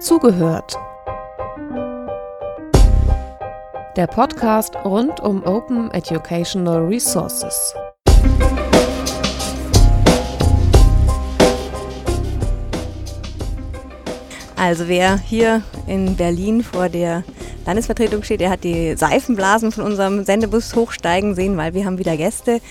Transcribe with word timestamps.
Zugehört. 0.00 0.78
Der 3.96 4.06
Podcast 4.06 4.74
rund 4.76 5.20
um 5.20 5.44
Open 5.44 5.90
Educational 5.90 6.86
Resources. 6.86 7.74
Also 14.56 14.88
wer 14.88 15.18
hier 15.18 15.62
in 15.86 16.16
Berlin 16.16 16.62
vor 16.62 16.88
der 16.88 17.22
Landesvertretung 17.66 18.22
steht, 18.22 18.40
der 18.40 18.48
hat 18.48 18.64
die 18.64 18.96
Seifenblasen 18.96 19.70
von 19.70 19.84
unserem 19.84 20.24
Sendebus 20.24 20.74
hochsteigen 20.74 21.34
sehen, 21.34 21.58
weil 21.58 21.74
wir 21.74 21.84
haben 21.84 21.98
wieder 21.98 22.16
Gäste. 22.16 22.62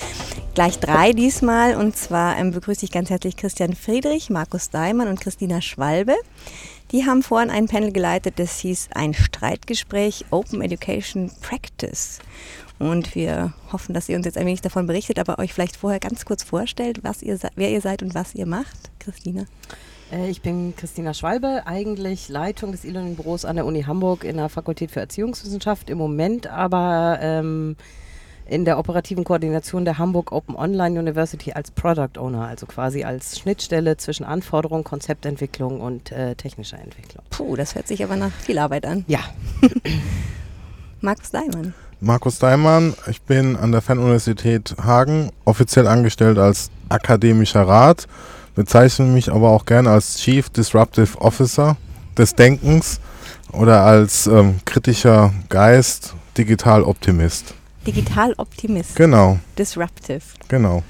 Gleich 0.55 0.79
drei 0.79 1.13
diesmal. 1.13 1.75
Und 1.75 1.95
zwar 1.95 2.37
ähm, 2.37 2.51
begrüße 2.51 2.85
ich 2.85 2.91
ganz 2.91 3.11
herzlich 3.11 3.37
Christian 3.37 3.75
Friedrich, 3.75 4.31
Markus 4.31 4.71
Daimann 4.71 5.07
und 5.07 5.21
Christina 5.21 5.61
Schwalbe. 5.61 6.15
Die 6.91 7.05
haben 7.05 7.21
vorhin 7.21 7.51
ein 7.51 7.67
Panel 7.67 7.91
geleitet, 7.91 8.39
das 8.39 8.59
hieß 8.59 8.89
ein 8.95 9.13
Streitgespräch 9.13 10.25
Open 10.31 10.61
Education 10.61 11.29
Practice. 11.39 12.17
Und 12.79 13.13
wir 13.13 13.53
hoffen, 13.71 13.93
dass 13.93 14.09
ihr 14.09 14.15
uns 14.15 14.25
jetzt 14.25 14.39
ein 14.39 14.47
wenig 14.47 14.61
davon 14.61 14.87
berichtet, 14.87 15.19
aber 15.19 15.37
euch 15.37 15.53
vielleicht 15.53 15.75
vorher 15.75 15.99
ganz 15.99 16.25
kurz 16.25 16.41
vorstellt, 16.41 17.03
was 17.03 17.21
ihr, 17.21 17.37
wer 17.55 17.69
ihr 17.69 17.81
seid 17.81 18.01
und 18.01 18.15
was 18.15 18.33
ihr 18.33 18.47
macht. 18.47 18.89
Christina. 18.97 19.45
Äh, 20.11 20.29
ich 20.29 20.41
bin 20.41 20.73
Christina 20.75 21.13
Schwalbe, 21.13 21.67
eigentlich 21.67 22.27
Leitung 22.27 22.71
des 22.71 22.85
E-Learning-Büros 22.85 23.45
an 23.45 23.57
der 23.57 23.67
Uni 23.67 23.83
Hamburg 23.83 24.23
in 24.23 24.37
der 24.37 24.49
Fakultät 24.49 24.89
für 24.89 24.99
Erziehungswissenschaft, 24.99 25.91
im 25.91 25.99
Moment 25.99 26.47
aber 26.47 27.19
ähm, 27.21 27.75
in 28.49 28.65
der 28.65 28.79
operativen 28.79 29.23
Koordination 29.23 29.85
der 29.85 29.97
Hamburg 29.97 30.31
Open 30.31 30.55
Online 30.55 30.99
University 30.99 31.53
als 31.53 31.69
Product 31.71 32.17
Owner, 32.17 32.47
also 32.47 32.65
quasi 32.65 33.03
als 33.03 33.39
Schnittstelle 33.39 33.97
zwischen 33.97 34.23
Anforderungen, 34.23 34.83
Konzeptentwicklung 34.83 35.79
und 35.81 36.11
äh, 36.11 36.35
technischer 36.35 36.79
Entwicklung. 36.79 37.23
Puh, 37.29 37.55
das 37.55 37.75
hört 37.75 37.87
sich 37.87 38.03
aber 38.03 38.15
nach 38.15 38.31
viel 38.31 38.57
Arbeit 38.57 38.85
an. 38.85 39.05
Ja. 39.07 39.19
Markus 41.01 41.29
Daimann. 41.31 41.73
Markus 42.01 42.39
Daimann, 42.39 42.95
ich 43.07 43.21
bin 43.21 43.55
an 43.55 43.71
der 43.71 43.81
Fernuniversität 43.81 44.75
Hagen 44.83 45.31
offiziell 45.45 45.87
angestellt 45.87 46.37
als 46.37 46.71
akademischer 46.89 47.67
Rat, 47.67 48.07
bezeichne 48.55 49.05
mich 49.05 49.31
aber 49.31 49.49
auch 49.49 49.65
gerne 49.65 49.91
als 49.91 50.17
Chief 50.17 50.49
Disruptive 50.49 51.19
Officer 51.19 51.77
des 52.17 52.35
Denkens 52.35 52.99
oder 53.51 53.83
als 53.83 54.27
ähm, 54.27 54.59
kritischer 54.65 55.33
Geist, 55.49 56.15
Digital 56.37 56.83
Optimist. 56.83 57.53
Digital 57.87 58.33
Optimist. 58.37 58.95
Genau. 58.95 59.39
Disruptive. 59.57 60.21
Genau. 60.47 60.83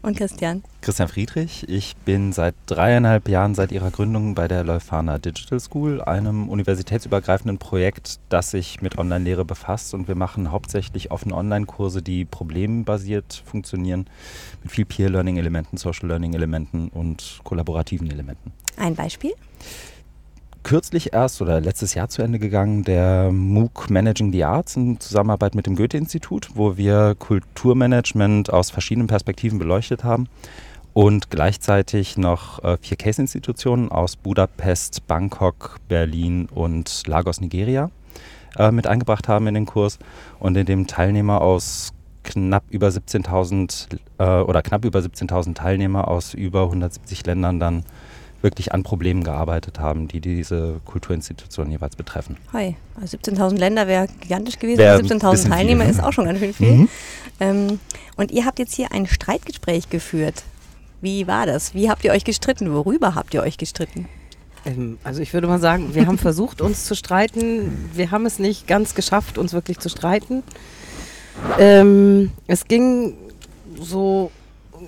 Und 0.00 0.16
Christian? 0.16 0.62
Christian 0.80 1.08
Friedrich. 1.08 1.68
Ich 1.68 1.96
bin 1.96 2.32
seit 2.32 2.54
dreieinhalb 2.66 3.28
Jahren 3.28 3.54
seit 3.54 3.72
ihrer 3.72 3.90
Gründung 3.90 4.34
bei 4.34 4.46
der 4.46 4.62
Leuphana 4.62 5.18
Digital 5.18 5.58
School, 5.58 6.00
einem 6.00 6.48
universitätsübergreifenden 6.48 7.58
Projekt, 7.58 8.20
das 8.28 8.52
sich 8.52 8.80
mit 8.80 8.96
Online-Lehre 8.96 9.44
befasst. 9.44 9.94
Und 9.94 10.06
wir 10.06 10.14
machen 10.14 10.52
hauptsächlich 10.52 11.10
offene 11.10 11.34
Online-Kurse, 11.34 12.00
die 12.00 12.24
problembasiert 12.24 13.42
funktionieren, 13.44 14.06
mit 14.62 14.70
viel 14.70 14.84
Peer-Learning-Elementen, 14.84 15.76
Social-Learning-Elementen 15.76 16.88
und 16.88 17.40
kollaborativen 17.42 18.08
Elementen. 18.10 18.52
Ein 18.76 18.94
Beispiel? 18.94 19.32
Kürzlich 20.68 21.14
erst 21.14 21.40
oder 21.40 21.62
letztes 21.62 21.94
Jahr 21.94 22.10
zu 22.10 22.20
Ende 22.20 22.38
gegangen, 22.38 22.84
der 22.84 23.32
MOOC 23.32 23.88
Managing 23.88 24.32
the 24.32 24.44
Arts 24.44 24.76
in 24.76 25.00
Zusammenarbeit 25.00 25.54
mit 25.54 25.64
dem 25.64 25.76
Goethe-Institut, 25.76 26.50
wo 26.56 26.76
wir 26.76 27.16
Kulturmanagement 27.18 28.52
aus 28.52 28.68
verschiedenen 28.68 29.06
Perspektiven 29.06 29.58
beleuchtet 29.58 30.04
haben 30.04 30.28
und 30.92 31.30
gleichzeitig 31.30 32.18
noch 32.18 32.62
äh, 32.62 32.76
vier 32.82 32.98
Case-Institutionen 32.98 33.90
aus 33.90 34.16
Budapest, 34.16 35.06
Bangkok, 35.06 35.78
Berlin 35.88 36.50
und 36.54 37.06
Lagos, 37.06 37.40
Nigeria 37.40 37.90
äh, 38.58 38.70
mit 38.70 38.86
eingebracht 38.86 39.26
haben 39.26 39.46
in 39.46 39.54
den 39.54 39.64
Kurs 39.64 39.98
und 40.38 40.54
in 40.54 40.66
dem 40.66 40.86
Teilnehmer 40.86 41.40
aus 41.40 41.94
knapp 42.24 42.64
über 42.68 42.88
17.000 42.88 43.86
äh, 44.18 44.42
oder 44.42 44.60
knapp 44.60 44.84
über 44.84 44.98
17.000 44.98 45.54
Teilnehmer 45.54 46.08
aus 46.08 46.34
über 46.34 46.64
170 46.64 47.24
Ländern 47.24 47.58
dann 47.58 47.84
wirklich 48.40 48.72
an 48.72 48.82
Problemen 48.82 49.24
gearbeitet 49.24 49.80
haben, 49.80 50.08
die 50.08 50.20
diese 50.20 50.80
Kulturinstitutionen 50.84 51.72
jeweils 51.72 51.96
betreffen. 51.96 52.36
Hi, 52.52 52.76
also 53.00 53.16
17.000 53.16 53.58
Länder 53.58 53.86
wäre 53.86 54.06
gigantisch 54.20 54.58
gewesen, 54.58 54.80
17.000 54.80 55.48
Teilnehmer 55.48 55.84
viel, 55.84 55.92
ne? 55.92 55.98
ist 55.98 56.02
auch 56.02 56.12
schon 56.12 56.26
ganz 56.26 56.38
schön 56.38 56.54
viel. 56.54 56.72
Mhm. 56.72 56.88
Ähm, 57.40 57.80
und 58.16 58.30
ihr 58.30 58.44
habt 58.44 58.58
jetzt 58.58 58.74
hier 58.74 58.92
ein 58.92 59.06
Streitgespräch 59.06 59.90
geführt. 59.90 60.44
Wie 61.00 61.26
war 61.26 61.46
das? 61.46 61.74
Wie 61.74 61.90
habt 61.90 62.04
ihr 62.04 62.12
euch 62.12 62.24
gestritten? 62.24 62.72
Worüber 62.72 63.14
habt 63.14 63.34
ihr 63.34 63.42
euch 63.42 63.56
gestritten? 63.56 64.08
Ähm, 64.64 64.98
also 65.04 65.20
ich 65.20 65.32
würde 65.32 65.46
mal 65.46 65.60
sagen, 65.60 65.94
wir 65.94 66.06
haben 66.06 66.18
versucht, 66.18 66.60
uns 66.60 66.84
zu 66.84 66.94
streiten. 66.94 67.90
Wir 67.94 68.10
haben 68.10 68.26
es 68.26 68.38
nicht 68.38 68.66
ganz 68.66 68.94
geschafft, 68.94 69.38
uns 69.38 69.52
wirklich 69.52 69.78
zu 69.78 69.88
streiten. 69.88 70.42
Ähm, 71.58 72.32
es 72.46 72.66
ging 72.66 73.14
so 73.80 74.30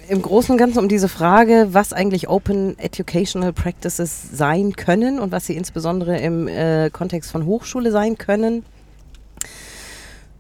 im 0.09 0.23
Großen 0.23 0.53
und 0.53 0.59
Ganzen 0.59 0.79
um 0.79 0.89
diese 0.89 1.09
Frage, 1.09 1.69
was 1.71 1.93
eigentlich 1.93 2.29
Open 2.29 2.79
Educational 2.79 3.53
Practices 3.53 4.29
sein 4.33 4.75
können 4.75 5.19
und 5.19 5.33
was 5.33 5.47
sie 5.47 5.57
insbesondere 5.57 6.19
im 6.19 6.49
äh, 6.49 6.91
Kontext 6.91 7.31
von 7.31 7.47
Hochschule 7.47 7.91
sein 7.91 8.19
können. 8.19 8.65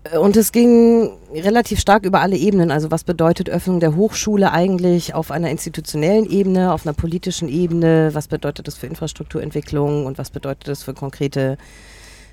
Äh, 0.04 0.18
und 0.18 0.36
es 0.36 0.52
ging 0.52 1.10
relativ 1.34 1.80
stark 1.80 2.04
über 2.04 2.20
alle 2.20 2.36
Ebenen. 2.36 2.70
Also 2.70 2.90
was 2.90 3.04
bedeutet 3.04 3.50
Öffnung 3.50 3.80
der 3.80 3.96
Hochschule 3.96 4.52
eigentlich 4.52 5.14
auf 5.14 5.30
einer 5.30 5.50
institutionellen 5.50 6.28
Ebene, 6.28 6.72
auf 6.72 6.86
einer 6.86 6.94
politischen 6.94 7.48
Ebene? 7.48 8.10
Was 8.12 8.28
bedeutet 8.28 8.66
das 8.66 8.76
für 8.76 8.86
Infrastrukturentwicklung 8.86 10.06
und 10.06 10.18
was 10.18 10.30
bedeutet 10.30 10.68
das 10.68 10.82
für 10.82 10.94
konkrete 10.94 11.58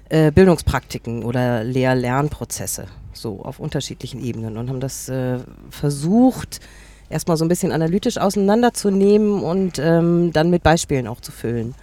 äh, 0.09 0.31
Bildungspraktiken 0.31 1.23
oder 1.23 1.63
Lehr-Lernprozesse? 1.63 2.85
So 3.13 3.41
auf 3.41 3.59
unterschiedlichen 3.59 4.23
Ebenen 4.23 4.57
und 4.57 4.69
haben 4.69 4.79
das 4.79 5.09
äh, 5.09 5.39
versucht, 5.71 6.59
erstmal 7.09 7.37
so 7.37 7.45
ein 7.45 7.47
bisschen 7.47 7.71
analytisch 7.71 8.17
auseinanderzunehmen 8.17 9.41
und 9.41 9.79
ähm, 9.79 10.31
dann 10.33 10.49
mit 10.49 10.63
Beispielen 10.63 11.07
auch 11.07 11.21
zu 11.21 11.31
füllen. 11.31 11.75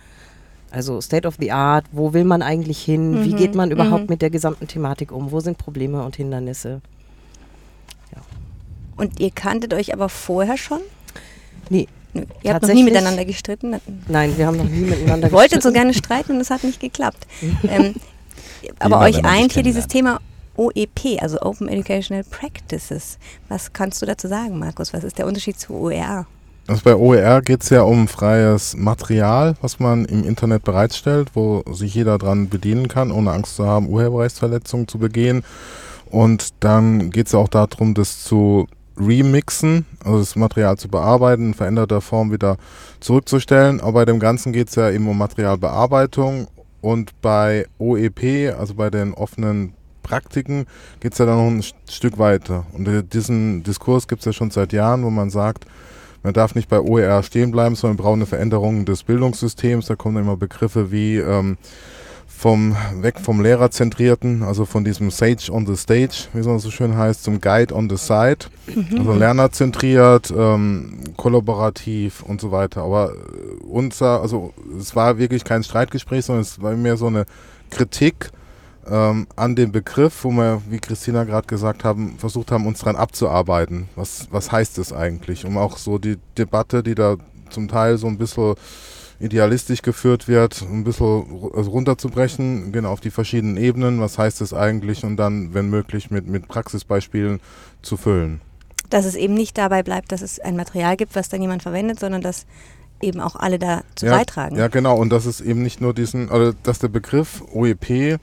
Also 0.70 1.00
State 1.00 1.26
of 1.26 1.36
the 1.38 1.52
Art, 1.52 1.84
wo 1.92 2.12
will 2.12 2.24
man 2.24 2.42
eigentlich 2.42 2.80
hin? 2.80 3.12
Mhm. 3.12 3.24
Wie 3.24 3.32
geht 3.32 3.54
man 3.54 3.70
überhaupt 3.70 4.04
mhm. 4.04 4.10
mit 4.10 4.22
der 4.22 4.30
gesamten 4.30 4.66
Thematik 4.66 5.12
um? 5.12 5.30
Wo 5.30 5.40
sind 5.40 5.56
Probleme 5.56 6.02
und 6.02 6.16
Hindernisse? 6.16 6.80
Ja. 8.14 8.22
Und 8.96 9.20
ihr 9.20 9.30
kanntet 9.30 9.72
euch 9.72 9.92
aber 9.92 10.08
vorher 10.08 10.56
schon? 10.56 10.80
Nee. 11.70 11.86
Ihr 12.42 12.54
habt 12.54 12.62
noch 12.66 12.74
nie 12.74 12.84
miteinander 12.84 13.24
gestritten? 13.24 13.76
Nein, 14.06 14.36
wir 14.36 14.46
haben 14.46 14.56
noch 14.56 14.64
nie 14.64 14.80
miteinander 14.80 15.28
gestritten. 15.28 15.32
Wolltet 15.32 15.62
so 15.62 15.72
gerne 15.72 15.94
streiten 15.94 16.32
und 16.32 16.40
es 16.40 16.50
hat 16.50 16.62
nicht 16.62 16.80
geklappt. 16.80 17.26
ähm, 17.68 17.94
aber 18.78 19.00
euch 19.00 19.24
eint 19.24 19.52
hier 19.52 19.62
dieses 19.62 19.86
Thema 19.86 20.20
OEP, 20.56 21.20
also 21.20 21.40
Open 21.40 21.68
Educational 21.68 22.24
Practices. 22.24 23.18
Was 23.48 23.72
kannst 23.72 24.00
du 24.02 24.06
dazu 24.06 24.28
sagen, 24.28 24.58
Markus? 24.58 24.92
Was 24.92 25.04
ist 25.04 25.18
der 25.18 25.26
Unterschied 25.26 25.58
zu 25.58 25.74
OER? 25.74 26.26
Also 26.66 26.80
bei 26.82 26.96
OER 26.96 27.42
geht 27.42 27.62
es 27.62 27.68
ja 27.68 27.82
um 27.82 28.08
freies 28.08 28.74
Material, 28.74 29.54
was 29.60 29.80
man 29.80 30.06
im 30.06 30.24
Internet 30.24 30.64
bereitstellt, 30.64 31.30
wo 31.34 31.62
sich 31.70 31.94
jeder 31.94 32.16
dran 32.16 32.48
bedienen 32.48 32.88
kann, 32.88 33.10
ohne 33.10 33.32
Angst 33.32 33.56
zu 33.56 33.66
haben, 33.66 33.88
Urheberrechtsverletzungen 33.88 34.88
zu 34.88 34.98
begehen. 34.98 35.44
Und 36.10 36.54
dann 36.60 37.10
geht 37.10 37.26
es 37.26 37.32
ja 37.32 37.38
auch 37.38 37.48
darum, 37.48 37.92
das 37.92 38.24
zu 38.24 38.66
remixen, 38.96 39.84
also 40.04 40.20
das 40.20 40.36
Material 40.36 40.78
zu 40.78 40.88
bearbeiten, 40.88 41.48
in 41.48 41.54
veränderter 41.54 42.00
Form 42.00 42.32
wieder 42.32 42.56
zurückzustellen. 43.00 43.80
Aber 43.80 43.92
bei 43.92 44.04
dem 44.06 44.18
Ganzen 44.18 44.52
geht 44.52 44.68
es 44.68 44.76
ja 44.76 44.90
eben 44.90 45.08
um 45.08 45.18
Materialbearbeitung 45.18 46.46
und 46.80 47.20
bei 47.20 47.66
OEP, 47.78 48.54
also 48.58 48.74
bei 48.74 48.90
den 48.90 49.12
offenen 49.12 49.74
Praktiken 50.04 50.66
geht 51.00 51.14
es 51.14 51.18
ja 51.18 51.26
dann 51.26 51.38
noch 51.38 51.50
ein 51.50 51.64
Stück 51.90 52.18
weiter. 52.18 52.64
Und 52.72 53.12
diesen 53.12 53.64
Diskurs 53.64 54.06
gibt 54.06 54.20
es 54.20 54.26
ja 54.26 54.32
schon 54.32 54.52
seit 54.52 54.72
Jahren, 54.72 55.02
wo 55.02 55.10
man 55.10 55.30
sagt, 55.30 55.66
man 56.22 56.32
darf 56.32 56.54
nicht 56.54 56.68
bei 56.68 56.80
OER 56.80 57.22
stehen 57.24 57.50
bleiben, 57.50 57.74
sondern 57.74 57.98
wir 57.98 58.04
brauchen 58.04 58.20
eine 58.20 58.26
Veränderung 58.26 58.84
des 58.84 59.02
Bildungssystems. 59.02 59.86
Da 59.86 59.96
kommen 59.96 60.22
immer 60.22 60.36
Begriffe 60.36 60.92
wie 60.92 61.16
ähm, 61.16 61.58
vom 62.26 62.76
weg 63.00 63.20
vom 63.20 63.42
Lehrerzentrierten, 63.42 64.42
also 64.42 64.64
von 64.64 64.84
diesem 64.84 65.10
Sage 65.10 65.50
on 65.50 65.66
the 65.66 65.76
Stage, 65.76 66.28
wie 66.32 66.40
es 66.40 66.62
so 66.62 66.70
schön 66.70 66.96
heißt, 66.96 67.24
zum 67.24 67.40
Guide 67.40 67.74
on 67.74 67.88
the 67.90 67.96
Side. 67.96 68.46
Mhm. 68.66 68.98
Also 68.98 69.12
lernerzentriert, 69.12 70.32
ähm, 70.36 71.00
kollaborativ 71.16 72.22
und 72.22 72.40
so 72.40 72.50
weiter. 72.50 72.82
Aber 72.82 73.12
äh, 73.12 73.64
unser, 73.64 74.20
also 74.20 74.52
es 74.78 74.96
war 74.96 75.18
wirklich 75.18 75.44
kein 75.44 75.62
Streitgespräch, 75.62 76.24
sondern 76.24 76.42
es 76.42 76.60
war 76.60 76.72
mehr 76.74 76.96
so 76.96 77.06
eine 77.06 77.26
Kritik 77.70 78.30
ähm, 78.88 79.26
an 79.36 79.56
dem 79.56 79.72
Begriff, 79.72 80.24
wo 80.24 80.30
wir, 80.30 80.62
wie 80.68 80.78
Christina 80.78 81.24
gerade 81.24 81.46
gesagt 81.46 81.84
haben, 81.84 82.16
versucht 82.18 82.50
haben, 82.50 82.66
uns 82.66 82.80
daran 82.80 82.96
abzuarbeiten. 82.96 83.88
Was, 83.96 84.28
was 84.30 84.52
heißt 84.52 84.78
es 84.78 84.92
eigentlich? 84.92 85.44
Um 85.44 85.56
auch 85.56 85.78
so 85.78 85.98
die 85.98 86.18
Debatte, 86.36 86.82
die 86.82 86.94
da 86.94 87.16
zum 87.50 87.68
Teil 87.68 87.98
so 87.98 88.06
ein 88.06 88.18
bisschen 88.18 88.54
idealistisch 89.20 89.82
geführt 89.82 90.28
wird, 90.28 90.62
ein 90.62 90.84
bisschen 90.84 91.24
also 91.54 91.70
runterzubrechen, 91.70 92.72
genau 92.72 92.90
auf 92.90 93.00
die 93.00 93.10
verschiedenen 93.10 93.56
Ebenen. 93.56 94.00
Was 94.00 94.18
heißt 94.18 94.40
es 94.40 94.52
eigentlich? 94.52 95.04
Und 95.04 95.16
dann, 95.16 95.54
wenn 95.54 95.70
möglich, 95.70 96.10
mit, 96.10 96.26
mit 96.26 96.48
Praxisbeispielen 96.48 97.40
zu 97.82 97.96
füllen. 97.96 98.40
Dass 98.90 99.04
es 99.04 99.14
eben 99.14 99.34
nicht 99.34 99.56
dabei 99.56 99.82
bleibt, 99.82 100.12
dass 100.12 100.20
es 100.20 100.40
ein 100.40 100.56
Material 100.56 100.96
gibt, 100.96 101.14
was 101.14 101.28
dann 101.28 101.40
jemand 101.40 101.62
verwendet, 101.62 102.00
sondern 102.00 102.22
dass 102.22 102.46
eben 103.00 103.20
auch 103.20 103.36
alle 103.36 103.58
dazu 103.58 104.06
ja, 104.06 104.16
beitragen. 104.16 104.56
Ja, 104.56 104.68
genau. 104.68 104.96
Und 104.96 105.10
das 105.10 105.26
ist 105.26 105.40
eben 105.40 105.62
nicht 105.62 105.80
nur 105.80 105.94
diesen, 105.94 106.30
also 106.30 106.52
dass 106.62 106.78
der 106.78 106.88
Begriff 106.88 107.42
OEP, 107.52 108.18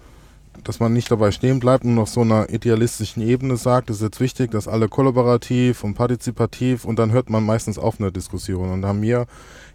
dass 0.64 0.80
man 0.80 0.94
nicht 0.94 1.12
dabei 1.12 1.32
stehen 1.32 1.60
bleibt 1.60 1.84
und 1.86 1.98
auf 2.00 2.10
so 2.10 2.22
einer 2.22 2.50
idealistischen 2.50 3.22
Ebene 3.28 3.58
sagt, 3.58 3.90
es 3.90 3.98
ist 3.98 4.04
jetzt 4.04 4.20
wichtig, 4.20 4.52
dass 4.52 4.68
alle 4.68 4.88
kollaborativ 4.88 5.84
und 5.84 5.96
partizipativ 5.96 6.86
und 6.86 7.00
dann 7.00 7.12
hört 7.12 7.30
man 7.30 7.46
meistens 7.46 7.78
auf 7.80 8.00
eine 8.00 8.12
Diskussion. 8.12 8.72
Und 8.72 8.86
haben 8.86 9.02
wir 9.02 9.26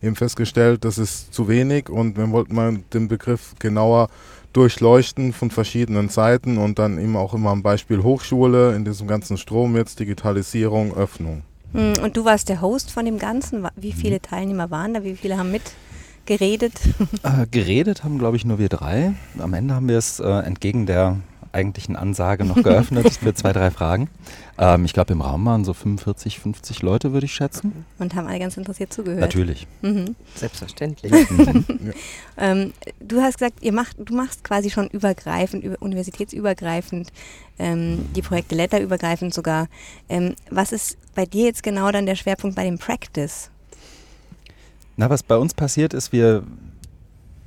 eben 0.03 0.17
festgestellt, 0.17 0.85
das 0.85 0.99
ist 0.99 1.33
zu 1.35 1.49
wenig 1.49 1.89
und 1.89 2.17
wir 2.17 2.31
wollten 2.31 2.55
mal 2.55 2.79
den 2.93 3.09
Begriff 3.09 3.55
genauer 3.59 4.09
durchleuchten 4.53 5.33
von 5.33 5.51
verschiedenen 5.51 6.09
Seiten 6.09 6.57
und 6.57 6.79
dann 6.79 6.99
eben 6.99 7.17
auch 7.17 7.35
immer 7.35 7.51
am 7.51 7.63
Beispiel 7.63 8.03
Hochschule 8.03 8.75
in 8.75 8.85
diesem 8.85 9.07
ganzen 9.07 9.37
Strom 9.37 9.77
jetzt, 9.77 10.01
Digitalisierung, 10.01 10.97
Öffnung. 10.97 11.43
Hm, 11.73 11.95
und 12.03 12.17
du 12.17 12.25
warst 12.25 12.49
der 12.49 12.61
Host 12.63 12.91
von 12.91 13.05
dem 13.05 13.19
Ganzen. 13.19 13.67
Wie 13.77 13.89
Mhm. 13.93 13.97
viele 13.97 14.23
Teilnehmer 14.23 14.71
waren 14.71 14.95
da? 14.95 15.05
Wie 15.05 15.15
viele 15.17 15.37
haben 15.37 15.51
mitgeredet? 16.27 16.75
Äh, 17.23 17.47
geredet 17.51 18.05
haben, 18.05 18.19
glaube 18.19 18.37
ich, 18.37 18.45
nur 18.45 18.59
wir 18.59 18.69
drei. 18.69 19.15
Am 19.39 19.55
Ende 19.55 19.75
haben 19.75 19.89
wir 19.89 19.99
es 19.99 20.21
äh, 20.21 20.27
entgegen 20.27 20.87
der 20.87 21.17
eigentlichen 21.53 21.97
Ansage 21.97 22.45
noch 22.45 22.63
geöffnet 22.63 23.11
für 23.15 23.33
zwei, 23.35 23.53
drei 23.53 23.71
Fragen. 23.71 24.11
Ähm, 24.59 24.85
ich 24.85 24.93
glaube, 24.93 25.13
im 25.13 25.23
Raum 25.23 25.45
waren 25.47 25.65
so 25.65 25.73
45, 25.73 26.39
50 26.39 26.83
Leute, 26.83 27.13
würde 27.13 27.25
ich 27.25 27.33
schätzen. 27.33 27.87
Und 27.99 28.15
haben 28.15 28.27
alle 28.27 28.39
ganz 28.39 28.57
interessiert 28.57 28.93
zugehört. 28.93 29.21
Natürlich. 29.21 29.67
Mhm. 29.83 30.17
Selbstverständlich. 30.35 31.13
Ähm, 32.39 32.75
du 33.01 33.23
hast 33.23 33.39
gesagt, 33.39 33.63
ihr 33.63 33.73
macht, 33.73 33.97
du 33.99 34.15
machst 34.15 34.45
quasi 34.45 34.69
schon 34.69 34.89
übergreifend, 34.89 35.65
über, 35.65 35.81
universitätsübergreifend, 35.81 37.11
ähm, 37.59 38.05
die 38.15 38.21
Projekte 38.21 38.55
letterübergreifend 38.55 39.33
sogar. 39.33 39.69
Ähm, 40.11 40.35
was 40.51 40.73
ist 40.73 40.99
bei 41.15 41.25
dir 41.25 41.47
jetzt 41.47 41.63
genau 41.63 41.91
dann 41.91 42.05
der 42.05 42.15
Schwerpunkt 42.15 42.55
bei 42.55 42.65
dem 42.65 42.77
Practice? 42.77 43.51
Na, 44.97 45.11
was 45.11 45.23
bei 45.23 45.37
uns 45.37 45.55
passiert 45.55 45.93
ist, 45.93 46.13
wir 46.13 46.43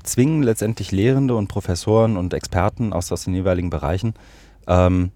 zwingen 0.03 0.43
letztendlich 0.43 0.91
Lehrende 0.91 1.35
und 1.35 1.47
Professoren 1.47 2.15
und 2.15 2.33
Experten 2.33 2.93
aus, 2.93 3.11
aus 3.11 3.25
den 3.25 3.33
jeweiligen 3.33 3.69
Bereichen 3.69 4.13
ähm, 4.67 5.11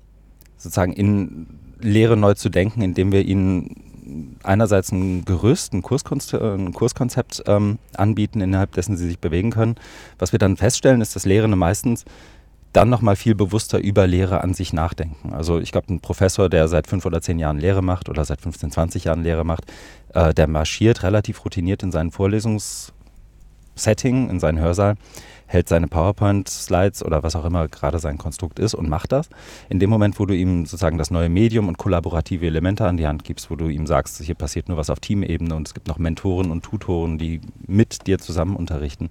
sozusagen 0.57 0.93
in 0.93 1.47
Lehre 1.79 2.17
neu 2.17 2.33
zu 2.33 2.49
denken, 2.49 2.81
indem 2.81 3.11
wir 3.11 3.23
ihnen 3.23 4.37
einerseits 4.43 4.91
ein 4.91 5.25
Gerüst, 5.25 5.73
ein, 5.73 5.81
Kurskonst 5.81 6.33
ein 6.33 6.73
Kurskonzept 6.73 7.43
ähm, 7.47 7.77
anbieten, 7.95 8.41
innerhalb 8.41 8.71
dessen 8.73 8.97
sie 8.97 9.07
sich 9.07 9.19
bewegen 9.19 9.51
können. 9.51 9.75
Was 10.19 10.31
wir 10.31 10.39
dann 10.39 10.57
feststellen, 10.57 11.01
ist, 11.01 11.15
dass 11.15 11.25
Lehrende 11.25 11.55
meistens 11.55 12.05
dann 12.73 12.89
nochmal 12.89 13.15
viel 13.15 13.35
bewusster 13.35 13.79
über 13.79 14.07
Lehre 14.07 14.41
an 14.41 14.55
sich 14.55 14.73
nachdenken. 14.73 15.31
Also 15.33 15.59
ich 15.59 15.71
glaube, 15.71 15.93
ein 15.93 16.01
Professor, 16.01 16.49
der 16.49 16.67
seit 16.67 16.87
fünf 16.87 17.05
oder 17.05 17.21
zehn 17.21 17.39
Jahren 17.39 17.59
Lehre 17.59 17.83
macht 17.83 18.09
oder 18.09 18.25
seit 18.25 18.41
15, 18.41 18.71
20 18.71 19.03
Jahren 19.05 19.23
Lehre 19.23 19.45
macht, 19.45 19.71
äh, 20.13 20.33
der 20.33 20.47
marschiert 20.47 21.03
relativ 21.03 21.45
routiniert 21.45 21.83
in 21.83 21.91
seinen 21.91 22.09
Vorlesungssetting, 22.11 24.29
in 24.29 24.39
seinen 24.39 24.59
Hörsaal, 24.59 24.95
hält 25.45 25.69
seine 25.69 25.87
PowerPoint-Slides 25.87 27.05
oder 27.05 27.21
was 27.21 27.35
auch 27.35 27.45
immer 27.45 27.67
gerade 27.67 27.99
sein 27.99 28.17
Konstrukt 28.17 28.57
ist 28.57 28.73
und 28.73 28.89
macht 28.89 29.11
das. 29.11 29.29
In 29.69 29.79
dem 29.79 29.91
Moment, 29.91 30.19
wo 30.19 30.25
du 30.25 30.35
ihm 30.35 30.65
sozusagen 30.65 30.97
das 30.97 31.11
neue 31.11 31.29
Medium 31.29 31.67
und 31.67 31.77
kollaborative 31.77 32.47
Elemente 32.47 32.87
an 32.87 32.97
die 32.97 33.05
Hand 33.05 33.23
gibst, 33.23 33.51
wo 33.51 33.55
du 33.55 33.67
ihm 33.67 33.85
sagst, 33.85 34.19
hier 34.19 34.33
passiert 34.33 34.67
nur 34.67 34.77
was 34.77 34.89
auf 34.89 34.99
Teamebene 34.99 35.53
und 35.53 35.67
es 35.67 35.75
gibt 35.75 35.87
noch 35.87 35.99
Mentoren 35.99 36.49
und 36.49 36.63
Tutoren, 36.63 37.19
die 37.19 37.39
mit 37.67 38.07
dir 38.07 38.17
zusammen 38.17 38.55
unterrichten, 38.55 39.09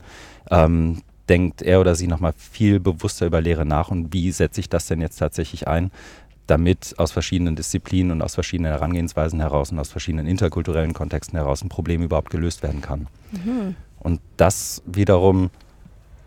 ähm, 0.51 1.03
denkt 1.29 1.63
er 1.63 1.81
oder 1.81 1.95
sie 1.95 2.07
nochmal 2.07 2.33
viel 2.37 2.81
bewusster 2.81 3.27
über 3.27 3.41
Lehre 3.41 3.65
nach 3.65 3.91
und 3.91 4.13
wie 4.13 4.33
setze 4.33 4.61
ich 4.61 4.69
das 4.69 4.87
denn 4.87 5.01
jetzt 5.01 5.17
tatsächlich 5.17 5.69
ein, 5.69 5.91
damit 6.47 6.95
aus 6.99 7.13
verschiedenen 7.13 7.57
Disziplinen 7.57 8.13
und 8.13 8.23
aus 8.23 8.35
verschiedenen 8.35 8.73
Herangehensweisen 8.73 9.41
heraus 9.41 9.73
und 9.73 9.79
aus 9.79 9.91
verschiedenen 9.91 10.27
interkulturellen 10.27 10.93
Kontexten 10.93 11.39
heraus 11.39 11.63
ein 11.63 11.69
Problem 11.69 12.03
überhaupt 12.03 12.31
gelöst 12.31 12.63
werden 12.63 12.81
kann. 12.81 13.07
Und 14.01 14.21
das 14.37 14.83
wiederum 14.87 15.51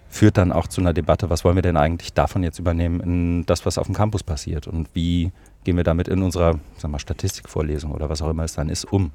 führt 0.09 0.37
dann 0.37 0.53
auch 0.53 0.67
zu 0.67 0.79
einer 0.79 0.93
Debatte, 0.93 1.29
was 1.29 1.43
wollen 1.43 1.57
wir 1.57 1.61
denn 1.61 1.75
eigentlich 1.75 2.13
davon 2.13 2.41
jetzt 2.41 2.57
übernehmen 2.57 3.01
in 3.01 3.45
das, 3.45 3.65
was 3.65 3.77
auf 3.77 3.87
dem 3.87 3.95
Campus 3.95 4.23
passiert? 4.23 4.65
Und 4.65 4.87
wie 4.93 5.31
gehen 5.65 5.75
wir 5.75 5.83
damit 5.83 6.07
in 6.07 6.23
unserer 6.23 6.57
sag 6.77 6.89
mal, 6.89 6.99
Statistikvorlesung 6.99 7.91
oder 7.91 8.09
was 8.09 8.21
auch 8.21 8.29
immer 8.29 8.43
es 8.43 8.53
dann 8.53 8.69
ist, 8.69 8.85
um? 8.85 9.11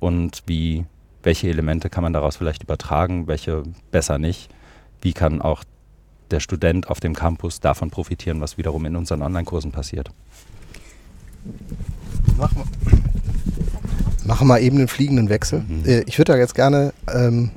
Und 0.00 0.42
wie, 0.46 0.86
welche 1.22 1.48
Elemente 1.48 1.90
kann 1.90 2.02
man 2.02 2.14
daraus 2.14 2.36
vielleicht 2.36 2.62
übertragen, 2.62 3.26
welche 3.26 3.64
besser 3.90 4.18
nicht, 4.18 4.48
wie 5.02 5.12
kann 5.12 5.40
auch 5.40 5.64
der 6.30 6.40
Student 6.40 6.90
auf 6.90 7.00
dem 7.00 7.14
Campus 7.14 7.60
davon 7.60 7.90
profitieren, 7.90 8.40
was 8.40 8.58
wiederum 8.58 8.84
in 8.84 8.96
unseren 8.96 9.22
Online-Kursen 9.22 9.72
passiert. 9.72 10.10
Mach 12.36 12.54
mal, 12.54 12.64
machen 14.24 14.48
wir 14.48 14.60
eben 14.60 14.78
den 14.78 14.88
fliegenden 14.88 15.28
Wechsel. 15.28 15.64
Mhm. 15.66 15.84
Äh, 15.86 16.00
ich 16.02 16.18
würde 16.18 16.32
da 16.32 16.38
jetzt 16.38 16.54
gerne, 16.54 16.92
ähm, 17.12 17.50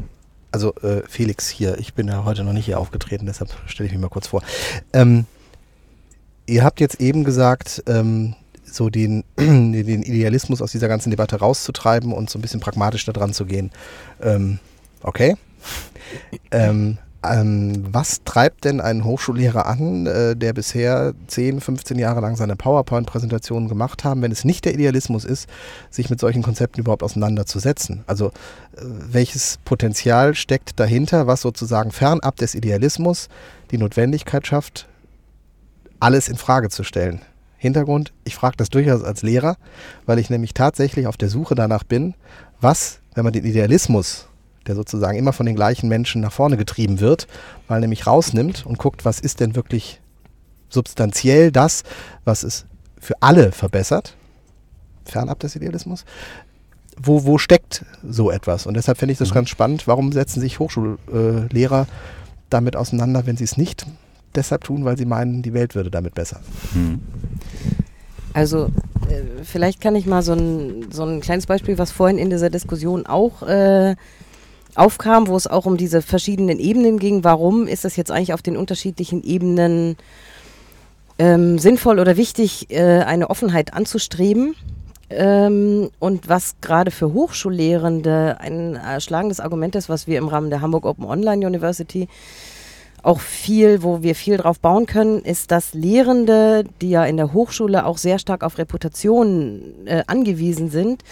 also 0.52 0.74
äh, 0.76 1.02
Felix 1.08 1.50
hier, 1.50 1.78
ich 1.80 1.94
bin 1.94 2.08
ja 2.08 2.24
heute 2.24 2.44
noch 2.44 2.54
nicht 2.54 2.66
hier 2.66 2.80
aufgetreten, 2.80 3.26
deshalb 3.26 3.52
stelle 3.68 3.88
ich 3.88 3.94
mich 3.94 4.02
mal 4.02 4.10
kurz 4.10 4.28
vor. 4.28 4.42
Ähm, 4.94 5.26
ihr 6.46 6.64
habt 6.64 6.80
jetzt 6.80 7.00
eben 7.02 7.24
gesagt, 7.24 7.84
ähm, 7.88 8.36
so 8.64 8.90
den, 8.90 9.24
den 9.38 10.04
Idealismus 10.04 10.62
aus 10.62 10.72
dieser 10.72 10.88
ganzen 10.88 11.10
Debatte 11.10 11.38
rauszutreiben 11.38 12.14
und 12.14 12.30
so 12.30 12.40
ein 12.40 12.42
bisschen 12.42 12.62
pragmatisch 12.62 13.06
da 13.06 13.12
dran 13.12 13.34
zu 13.34 13.46
gehen. 13.46 13.72
Ähm, 14.22 14.60
okay. 15.04 15.36
Ähm, 16.50 16.98
ähm, 17.24 17.84
was 17.92 18.24
treibt 18.24 18.66
denn 18.66 18.82
einen 18.82 19.06
Hochschullehrer 19.06 19.68
an, 19.68 20.08
äh, 20.08 20.36
der 20.36 20.54
bisher 20.54 21.14
10, 21.28 21.62
15 21.62 22.00
Jahre 22.00 22.20
lang 22.20 22.36
seine 22.36 22.56
PowerPoint-Präsentationen 22.56 23.70
gemacht 23.70 24.04
haben, 24.04 24.22
wenn 24.24 24.32
es 24.32 24.44
nicht 24.44 24.66
der 24.66 24.74
Idealismus 24.74 25.24
ist, 25.24 25.48
sich 25.92 26.10
mit 26.10 26.20
solchen 26.20 26.42
Konzepten 26.42 26.82
überhaupt 26.82 27.04
auseinanderzusetzen? 27.04 28.04
Also 28.08 28.28
äh, 28.28 28.82
welches 28.82 29.60
Potenzial 29.66 30.34
steckt 30.34 30.80
dahinter, 30.80 31.28
was 31.28 31.42
sozusagen 31.42 31.92
fernab 31.92 32.38
des 32.38 32.56
Idealismus 32.56 33.30
die 33.70 33.78
Notwendigkeit 33.78 34.48
schafft, 34.48 34.88
alles 36.00 36.28
in 36.28 36.38
Frage 36.38 36.70
zu 36.70 36.84
stellen? 36.84 37.22
Hintergrund, 37.58 38.12
ich 38.24 38.34
frage 38.34 38.58
das 38.58 38.70
durchaus 38.70 39.04
als 39.04 39.22
Lehrer, 39.22 39.58
weil 40.08 40.18
ich 40.18 40.32
nämlich 40.32 40.56
tatsächlich 40.56 41.06
auf 41.06 41.18
der 41.18 41.30
Suche 41.30 41.54
danach 41.54 41.84
bin, 41.84 42.16
was, 42.60 43.00
wenn 43.14 43.24
man 43.24 43.34
den 43.34 43.46
Idealismus 43.46 44.28
der 44.72 44.76
sozusagen 44.78 45.18
immer 45.18 45.34
von 45.34 45.46
den 45.46 45.56
gleichen 45.56 45.90
Menschen 45.90 46.22
nach 46.22 46.32
vorne 46.32 46.56
getrieben 46.56 47.02
wird, 47.02 47.28
mal 47.68 47.82
nämlich 47.82 48.08
rausnimmt 48.08 48.66
und 48.66 48.78
guckt, 48.80 49.04
was 49.04 49.20
ist 49.20 49.42
denn 49.42 49.56
wirklich 49.56 50.00
substanziell 50.70 51.52
das, 51.52 51.84
was 52.24 52.44
es 52.44 52.66
für 52.98 53.16
alle 53.20 53.52
verbessert, 53.52 54.16
fernab 55.04 55.40
des 55.40 55.58
Idealismus. 55.58 56.06
Wo, 56.98 57.26
wo 57.26 57.38
steckt 57.38 57.84
so 58.08 58.32
etwas? 58.32 58.66
Und 58.66 58.76
deshalb 58.76 58.98
finde 58.98 59.12
ich 59.12 59.18
das 59.18 59.32
Mhm. 59.32 59.34
ganz 59.36 59.50
spannend. 59.50 59.88
Warum 59.88 60.14
setzen 60.14 60.40
sich 60.40 60.60
Hochschullehrer 60.60 61.88
damit 62.50 62.76
auseinander, 62.78 63.26
wenn 63.26 63.36
sie 63.36 63.44
es 63.44 63.58
nicht 63.58 63.86
deshalb 64.36 64.64
tun, 64.64 64.86
weil 64.86 64.98
sie 64.98 65.06
meinen, 65.06 65.42
die 65.42 65.54
Welt 65.54 65.76
würde 65.76 65.92
damit 65.92 66.16
besser? 66.16 66.40
Hm. 66.74 67.02
Also 68.34 68.68
äh, 69.10 69.44
vielleicht 69.44 69.82
kann 69.82 69.96
ich 69.96 70.06
mal 70.06 70.22
so 70.22 70.32
ein, 70.34 70.88
so 70.92 71.04
ein 71.04 71.20
kleines 71.20 71.46
Beispiel, 71.48 71.78
was 71.78 71.92
vorhin 71.92 72.18
in 72.18 72.30
dieser 72.30 72.50
Diskussion 72.50 73.06
auch 73.06 73.44
äh, 73.44 73.96
aufkam, 74.76 75.28
wo 75.28 75.36
es 75.36 75.48
auch 75.48 75.66
um 75.66 75.78
diese 75.78 76.02
verschiedenen 76.02 76.60
Ebenen 76.60 77.00
ging. 77.00 77.24
Warum 77.24 77.68
ist 77.68 77.86
es 77.86 77.96
jetzt 77.96 78.12
eigentlich 78.12 78.34
auf 78.34 78.42
den 78.42 78.58
unterschiedlichen 78.58 79.24
Ebenen 79.24 79.98
ähm, 81.20 81.60
sinnvoll 81.60 82.00
oder 82.00 82.18
wichtig, 82.18 82.68
äh, 82.70 83.00
eine 83.00 83.30
Offenheit 83.30 83.74
anzustreben? 83.74 84.56
Ähm, 85.10 85.90
und 86.00 86.30
was 86.30 86.56
gerade 86.62 86.92
für 86.92 87.14
Hochschullehrende 87.14 88.38
ein 88.40 88.76
erschlagendes 88.76 89.40
Argument 89.40 89.76
ist, 89.76 89.90
was 89.90 90.08
wir 90.08 90.18
im 90.18 90.28
Rahmen 90.28 90.50
der 90.50 90.62
Hamburg 90.62 90.86
Open 90.86 91.06
Online 91.06 91.46
University 91.46 92.08
auch 93.04 93.20
viel, 93.20 93.84
wo 93.84 94.04
wir 94.04 94.16
viel 94.16 94.38
drauf 94.38 94.60
bauen 94.60 94.86
können, 94.86 95.20
ist, 95.20 95.52
dass 95.52 95.74
Lehrende, 95.74 96.64
die 96.82 96.92
ja 96.92 97.04
in 97.06 97.18
der 97.18 97.34
Hochschule 97.34 97.86
auch 97.86 97.98
sehr 97.98 98.20
stark 98.20 98.44
auf 98.44 98.58
Reputation 98.58 99.62
äh, 99.86 100.04
angewiesen 100.08 100.70
sind, 100.70 101.04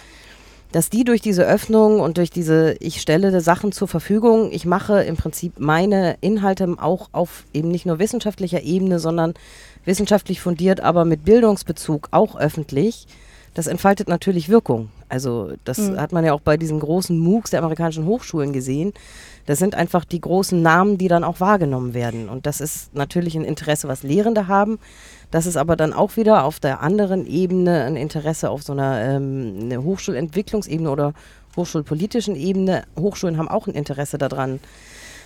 dass 0.72 0.90
die 0.90 1.04
durch 1.04 1.22
diese 1.22 1.46
Öffnung 1.46 2.00
und 2.00 2.18
durch 2.18 2.30
diese, 2.30 2.76
ich 2.80 3.02
stelle 3.02 3.42
Sachen 3.42 3.72
zur 3.72 3.88
Verfügung, 3.88 4.52
ich 4.52 4.66
mache 4.66 5.02
im 5.04 5.18
Prinzip 5.18 5.60
meine 5.60 6.18
Inhalte 6.22 6.76
auch 6.80 7.10
auf 7.12 7.46
eben 7.54 7.70
nicht 7.70 7.86
nur 7.86 7.98
wissenschaftlicher 7.98 8.62
Ebene, 8.62 9.00
sondern 9.00 9.34
wissenschaftlich 9.86 10.42
fundiert, 10.42 10.82
aber 10.82 11.06
mit 11.06 11.26
Bildungsbezug 11.26 12.10
auch 12.12 12.36
öffentlich. 12.36 13.08
Das 13.56 13.66
entfaltet 13.66 14.08
natürlich 14.08 14.50
Wirkung. 14.50 14.90
Also 15.10 15.54
das 15.64 15.80
Mhm. 15.80 16.00
hat 16.00 16.12
man 16.12 16.24
ja 16.24 16.34
auch 16.34 16.40
bei 16.42 16.56
diesen 16.56 16.80
großen 16.80 17.18
MOOCs 17.18 17.50
der 17.50 17.62
amerikanischen 17.64 18.06
Hochschulen 18.06 18.54
gesehen. 18.54 18.94
Das 19.50 19.58
sind 19.58 19.74
einfach 19.74 20.06
die 20.06 20.22
großen 20.22 20.62
Namen, 20.62 21.00
die 21.00 21.08
dann 21.08 21.24
auch 21.24 21.40
wahrgenommen 21.40 21.96
werden. 21.96 22.30
Und 22.30 22.46
das 22.46 22.62
ist 22.62 22.94
natürlich 22.94 23.34
ein 23.34 23.44
Interesse, 23.44 23.88
was 23.88 24.04
Lehrende 24.04 24.48
haben. 24.48 24.78
Das 25.32 25.48
ist 25.48 25.58
aber 25.58 25.76
dann 25.76 25.92
auch 25.92 26.18
wieder 26.18 26.44
auf 26.44 26.60
der 26.60 26.82
anderen 26.84 27.26
Ebene 27.26 27.84
ein 27.86 27.96
Interesse 27.96 28.52
auf 28.52 28.62
so 28.62 28.74
einer 28.74 29.02
ähm, 29.02 29.72
Hochschulentwicklungsebene 29.84 30.92
oder 30.92 31.14
hochschulpolitischen 31.58 32.36
Ebene. 32.36 32.84
Hochschulen 32.96 33.40
haben 33.40 33.48
auch 33.48 33.66
ein 33.66 33.74
Interesse 33.74 34.20
daran, 34.20 34.60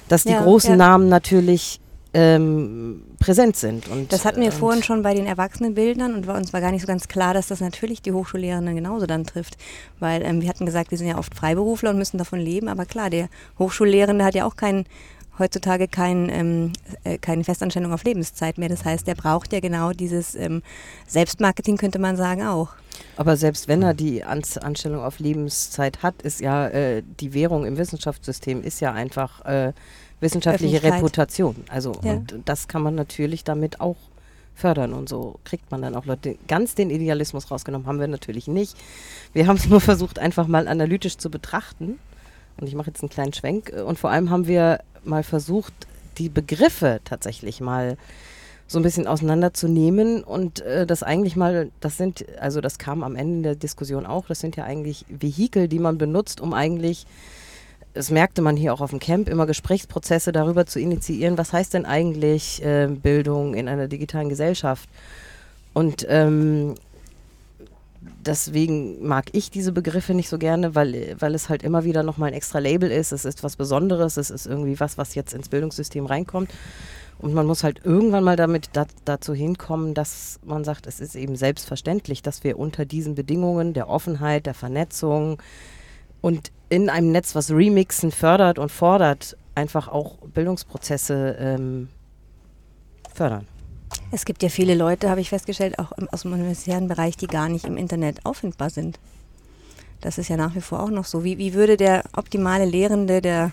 dass 0.07 0.23
die 0.23 0.31
Ja, 0.31 0.41
großen 0.41 0.69
ja. 0.69 0.77
Namen 0.77 1.09
natürlich 1.09 1.81
ähm, 2.13 3.03
präsent 3.19 3.55
sind. 3.55 3.87
Und, 3.87 4.11
Das 4.11 4.25
hatten 4.25 4.41
wir 4.41 4.51
vorhin 4.51 4.83
schon 4.83 5.01
bei 5.01 5.13
den 5.13 5.25
Erwachsenenbildnern 5.25 6.13
und 6.13 6.27
war 6.27 6.35
uns 6.35 6.53
war 6.53 6.61
gar 6.61 6.71
nicht 6.71 6.81
so 6.81 6.87
ganz 6.87 7.07
klar, 7.07 7.33
dass 7.33 7.47
das 7.47 7.59
natürlich 7.59 8.01
die 8.01 8.11
Hochschullehrenden 8.11 8.75
genauso 8.75 9.05
dann 9.05 9.25
trifft. 9.25 9.57
Weil 9.99 10.21
ähm, 10.23 10.41
wir 10.41 10.49
hatten 10.49 10.65
gesagt, 10.65 10.91
wir 10.91 10.97
sind 10.97 11.07
ja 11.07 11.17
oft 11.17 11.33
Freiberufler 11.33 11.89
und 11.89 11.97
müssen 11.97 12.17
davon 12.17 12.39
leben, 12.39 12.67
aber 12.67 12.85
klar, 12.85 13.09
der 13.09 13.29
Hochschullehrende 13.59 14.23
hat 14.23 14.35
ja 14.35 14.45
auch 14.45 14.55
keinen 14.55 14.85
heutzutage 15.39 15.87
kein, 15.87 16.29
ähm, 16.29 16.73
äh, 17.03 17.17
keine 17.17 17.43
Festanstellung 17.43 17.91
auf 17.91 18.03
Lebenszeit 18.03 18.57
mehr. 18.57 18.69
Das 18.69 18.85
heißt, 18.85 19.07
der 19.07 19.15
braucht 19.15 19.51
ja 19.53 19.59
genau 19.59 19.91
dieses 19.91 20.35
ähm, 20.35 20.61
Selbstmarketing, 21.07 21.77
könnte 21.77 21.99
man 21.99 22.15
sagen, 22.15 22.43
auch. 22.43 22.69
Aber 23.17 23.35
selbst 23.35 23.67
wenn 23.67 23.81
er 23.81 23.93
die 23.93 24.23
Ans 24.23 24.57
Anstellung 24.57 25.03
auf 25.03 25.19
Lebenszeit 25.19 26.03
hat, 26.03 26.21
ist 26.21 26.39
ja 26.39 26.67
äh, 26.67 27.01
die 27.19 27.33
Währung 27.33 27.65
im 27.65 27.77
Wissenschaftssystem 27.77 28.61
ist 28.61 28.79
ja 28.79 28.91
einfach 28.91 29.43
äh, 29.45 29.73
wissenschaftliche. 30.23 30.81
Reputation. 30.81 31.55
Also 31.69 31.93
Ja. 32.03 32.13
und 32.13 32.33
das 32.45 32.67
kann 32.67 32.81
man 32.81 32.95
natürlich 32.95 33.43
damit 33.43 33.79
auch 33.79 33.97
fördern 34.55 34.93
und 34.93 35.09
so 35.09 35.39
kriegt 35.43 35.71
man 35.71 35.81
dann 35.81 35.95
auch 35.95 36.05
Leute. 36.05 36.37
Ganz 36.47 36.75
den 36.75 36.89
Idealismus 36.89 37.49
rausgenommen 37.51 37.87
haben 37.87 37.99
wir 37.99 38.07
natürlich 38.07 38.47
nicht. 38.47 38.75
Wir 39.33 39.47
haben 39.47 39.57
es 39.57 39.65
nur 39.69 39.81
versucht, 39.81 40.19
einfach 40.19 40.47
mal 40.47 40.67
analytisch 40.67 41.17
zu 41.17 41.29
betrachten. 41.29 41.99
Und 42.57 42.67
ich 42.67 42.75
mache 42.75 42.87
jetzt 42.87 43.01
einen 43.01 43.09
kleinen 43.09 43.33
Schwenk. 43.33 43.73
Und 43.85 43.97
vor 43.97 44.11
allem 44.11 44.29
haben 44.29 44.47
wir 44.47 44.81
mal 45.03 45.23
versucht, 45.23 45.73
die 46.17 46.29
Begriffe 46.29 46.99
tatsächlich 47.03 47.61
mal 47.61 47.97
so 48.67 48.79
ein 48.79 48.83
bisschen 48.83 49.07
auseinanderzunehmen 49.07 50.23
und 50.23 50.61
äh, 50.61 50.85
das 50.85 51.03
eigentlich 51.03 51.35
mal, 51.35 51.69
das 51.79 51.97
sind, 51.97 52.25
also 52.39 52.61
das 52.61 52.77
kam 52.77 53.03
am 53.03 53.15
Ende 53.15 53.49
der 53.49 53.55
Diskussion 53.55 54.05
auch, 54.05 54.27
das 54.27 54.39
sind 54.39 54.55
ja 54.55 54.63
eigentlich 54.63 55.05
Vehikel, 55.09 55.67
die 55.67 55.79
man 55.79 55.97
benutzt, 55.97 56.41
um 56.41 56.53
eigentlich, 56.53 57.05
das 57.93 58.09
merkte 58.09 58.41
man 58.41 58.57
hier 58.57 58.73
auch 58.73 58.81
auf 58.81 58.89
dem 58.89 58.99
Camp, 58.99 59.29
immer 59.29 59.45
Gesprächsprozesse 59.45 60.31
darüber 60.31 60.65
zu 60.65 60.79
initiieren, 60.79 61.37
was 61.37 61.53
heißt 61.53 61.73
denn 61.73 61.85
eigentlich 61.85 62.63
äh, 62.63 62.87
Bildung 62.87 63.53
in 63.53 63.67
einer 63.67 63.87
digitalen 63.87 64.29
Gesellschaft? 64.29 64.89
Und 65.73 66.05
ähm, 66.09 66.75
deswegen 68.25 69.05
mag 69.05 69.25
ich 69.33 69.51
diese 69.51 69.71
Begriffe 69.71 70.13
nicht 70.13 70.29
so 70.29 70.37
gerne, 70.37 70.75
weil, 70.75 71.15
weil 71.19 71.35
es 71.35 71.49
halt 71.49 71.63
immer 71.63 71.83
wieder 71.83 72.03
nochmal 72.03 72.29
ein 72.29 72.35
extra 72.35 72.59
Label 72.59 72.91
ist. 72.91 73.11
Es 73.11 73.25
ist 73.25 73.43
was 73.43 73.55
Besonderes, 73.55 74.17
es 74.17 74.29
ist 74.29 74.45
irgendwie 74.45 74.79
was, 74.79 74.97
was 74.97 75.15
jetzt 75.15 75.33
ins 75.33 75.49
Bildungssystem 75.49 76.05
reinkommt. 76.05 76.51
Und 77.19 77.33
man 77.33 77.45
muss 77.45 77.63
halt 77.63 77.81
irgendwann 77.85 78.23
mal 78.23 78.35
damit 78.35 78.69
da, 78.73 78.85
dazu 79.05 79.33
hinkommen, 79.33 79.93
dass 79.93 80.39
man 80.43 80.63
sagt, 80.63 80.87
es 80.87 80.99
ist 80.99 81.15
eben 81.15 81.35
selbstverständlich, 81.35 82.21
dass 82.21 82.43
wir 82.43 82.57
unter 82.57 82.85
diesen 82.85 83.15
Bedingungen 83.15 83.73
der 83.73 83.87
Offenheit, 83.87 84.45
der 84.45 84.53
Vernetzung 84.53 85.37
und 86.23 86.53
in 86.69 86.89
einem 86.89 87.11
Netz, 87.11 87.35
was 87.35 87.51
Remixen 87.51 88.09
fördert 88.11 88.57
und 88.57 88.71
fordert, 88.71 89.35
einfach 89.55 89.89
auch 89.89 90.19
Bildungsprozesse 90.19 91.35
ähm, 91.37 91.89
fördern. 93.13 93.45
Es 94.09 94.23
gibt 94.23 94.41
ja 94.41 94.47
viele 94.47 94.73
Leute, 94.73 95.09
habe 95.09 95.19
ich 95.19 95.29
festgestellt, 95.29 95.77
auch 95.79 95.91
aus 96.11 96.21
dem 96.21 96.31
universitären 96.31 96.87
Bereich, 96.87 97.17
die 97.17 97.27
gar 97.27 97.49
nicht 97.49 97.65
im 97.65 97.75
Internet 97.75 98.25
auffindbar 98.25 98.69
sind. 98.69 98.99
Das 99.99 100.17
ist 100.17 100.29
ja 100.29 100.37
nach 100.37 100.55
wie 100.55 100.61
vor 100.61 100.81
auch 100.81 100.89
noch 100.89 101.05
so. 101.05 101.25
Wie, 101.25 101.37
wie 101.37 101.53
würde 101.53 101.75
der 101.75 102.03
optimale 102.15 102.65
Lehrende 102.65 103.21
der, 103.21 103.51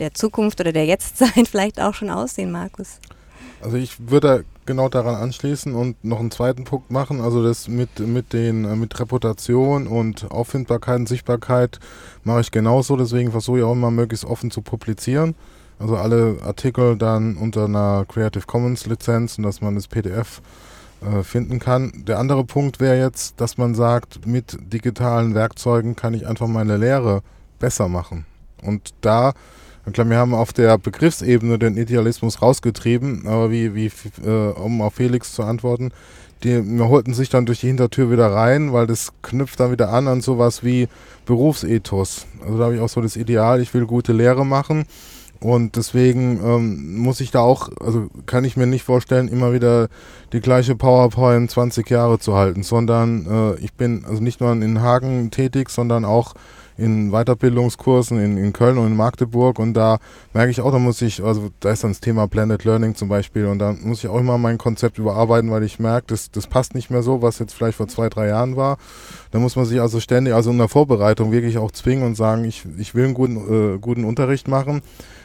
der 0.00 0.12
Zukunft 0.12 0.60
oder 0.60 0.72
der 0.72 0.86
Jetztzeit 0.86 1.46
vielleicht 1.48 1.80
auch 1.80 1.94
schon 1.94 2.10
aussehen, 2.10 2.50
Markus? 2.50 2.98
Also 3.62 3.76
ich 3.76 4.10
würde 4.10 4.44
genau 4.70 4.88
daran 4.88 5.16
anschließen 5.16 5.74
und 5.74 6.02
noch 6.04 6.20
einen 6.20 6.30
zweiten 6.30 6.64
Punkt 6.64 6.90
machen. 6.90 7.20
Also 7.20 7.42
das 7.42 7.68
mit, 7.68 7.98
mit 7.98 8.32
den 8.32 8.64
äh, 8.64 8.76
mit 8.76 8.98
Reputation 8.98 9.86
und 9.86 10.30
Auffindbarkeit 10.30 11.00
und 11.00 11.08
Sichtbarkeit 11.08 11.80
mache 12.22 12.40
ich 12.40 12.50
genauso. 12.50 12.96
Deswegen 12.96 13.32
versuche 13.32 13.58
ich 13.58 13.64
auch 13.64 13.72
immer 13.72 13.90
möglichst 13.90 14.24
offen 14.24 14.50
zu 14.50 14.62
publizieren. 14.62 15.34
Also 15.80 15.96
alle 15.96 16.38
Artikel 16.44 16.96
dann 16.96 17.36
unter 17.36 17.64
einer 17.64 18.04
Creative 18.06 18.44
Commons 18.46 18.86
Lizenz 18.86 19.38
und 19.38 19.44
dass 19.44 19.60
man 19.60 19.74
das 19.74 19.88
PDF 19.88 20.40
äh, 21.00 21.22
finden 21.22 21.58
kann. 21.58 22.04
Der 22.06 22.18
andere 22.18 22.44
Punkt 22.44 22.78
wäre 22.78 22.98
jetzt, 22.98 23.40
dass 23.40 23.58
man 23.58 23.74
sagt, 23.74 24.26
mit 24.26 24.56
digitalen 24.72 25.34
Werkzeugen 25.34 25.96
kann 25.96 26.14
ich 26.14 26.26
einfach 26.26 26.46
meine 26.46 26.76
Lehre 26.76 27.22
besser 27.58 27.88
machen. 27.88 28.24
Und 28.62 28.90
da 29.00 29.32
ich 29.86 29.92
glaube, 29.92 30.10
wir 30.10 30.18
haben 30.18 30.34
auf 30.34 30.52
der 30.52 30.78
Begriffsebene 30.78 31.58
den 31.58 31.76
Idealismus 31.76 32.42
rausgetrieben, 32.42 33.26
aber 33.26 33.50
wie, 33.50 33.74
wie 33.74 33.90
äh, 34.24 34.52
um 34.52 34.82
auf 34.82 34.94
Felix 34.94 35.32
zu 35.32 35.42
antworten, 35.42 35.90
die 36.42 36.62
wir 36.64 36.88
holten 36.88 37.14
sich 37.14 37.28
dann 37.28 37.46
durch 37.46 37.60
die 37.60 37.66
Hintertür 37.66 38.10
wieder 38.10 38.32
rein, 38.32 38.72
weil 38.72 38.86
das 38.86 39.12
knüpft 39.22 39.60
dann 39.60 39.72
wieder 39.72 39.90
an 39.90 40.08
an 40.08 40.20
sowas 40.20 40.64
wie 40.64 40.88
Berufsethos. 41.26 42.26
Also 42.44 42.58
da 42.58 42.64
habe 42.64 42.76
ich 42.76 42.80
auch 42.80 42.88
so 42.88 43.00
das 43.00 43.16
Ideal, 43.16 43.60
ich 43.60 43.72
will 43.74 43.86
gute 43.86 44.12
Lehre 44.12 44.46
machen 44.46 44.86
und 45.40 45.76
deswegen 45.76 46.38
ähm, 46.44 46.98
muss 46.98 47.20
ich 47.20 47.30
da 47.30 47.40
auch, 47.40 47.70
also 47.80 48.08
kann 48.26 48.44
ich 48.44 48.58
mir 48.58 48.66
nicht 48.66 48.84
vorstellen, 48.84 49.28
immer 49.28 49.54
wieder 49.54 49.88
die 50.34 50.40
gleiche 50.40 50.76
PowerPoint 50.76 51.50
20 51.50 51.88
Jahre 51.88 52.18
zu 52.18 52.34
halten, 52.34 52.62
sondern 52.62 53.26
äh, 53.26 53.64
ich 53.64 53.72
bin 53.72 54.04
also 54.04 54.22
nicht 54.22 54.42
nur 54.42 54.52
in 54.52 54.82
Hagen 54.82 55.30
tätig, 55.30 55.70
sondern 55.70 56.04
auch 56.04 56.34
in 56.80 57.10
Weiterbildungskursen 57.10 58.18
in, 58.18 58.38
in 58.38 58.52
Köln 58.52 58.78
und 58.78 58.86
in 58.86 58.96
Magdeburg 58.96 59.58
und 59.58 59.74
da 59.74 59.98
merke 60.32 60.50
ich 60.50 60.60
auch, 60.60 60.72
da 60.72 60.78
muss 60.78 61.02
ich, 61.02 61.22
also 61.22 61.50
da 61.60 61.70
ist 61.70 61.84
dann 61.84 61.90
das 61.90 62.00
Thema 62.00 62.26
Blended 62.26 62.64
Learning 62.64 62.94
zum 62.94 63.08
Beispiel 63.08 63.46
und 63.46 63.58
da 63.58 63.74
muss 63.80 64.02
ich 64.02 64.08
auch 64.08 64.18
immer 64.18 64.38
mein 64.38 64.58
Konzept 64.58 64.98
überarbeiten, 64.98 65.50
weil 65.50 65.62
ich 65.62 65.78
merke, 65.78 66.06
das, 66.08 66.30
das 66.30 66.46
passt 66.46 66.74
nicht 66.74 66.90
mehr 66.90 67.02
so, 67.02 67.22
was 67.22 67.38
jetzt 67.38 67.52
vielleicht 67.52 67.76
vor 67.76 67.88
zwei, 67.88 68.08
drei 68.08 68.28
Jahren 68.28 68.56
war. 68.56 68.78
Da 69.30 69.38
muss 69.38 69.56
man 69.56 69.66
sich 69.66 69.80
also 69.80 70.00
ständig, 70.00 70.34
also 70.34 70.50
in 70.50 70.58
der 70.58 70.68
Vorbereitung 70.68 71.32
wirklich 71.32 71.58
auch 71.58 71.70
zwingen 71.70 72.04
und 72.04 72.16
sagen, 72.16 72.44
ich, 72.44 72.64
ich 72.78 72.94
will 72.94 73.04
einen 73.04 73.14
guten, 73.14 73.74
äh, 73.74 73.78
guten 73.78 74.04
Unterricht 74.04 74.48
machen. 74.48 74.80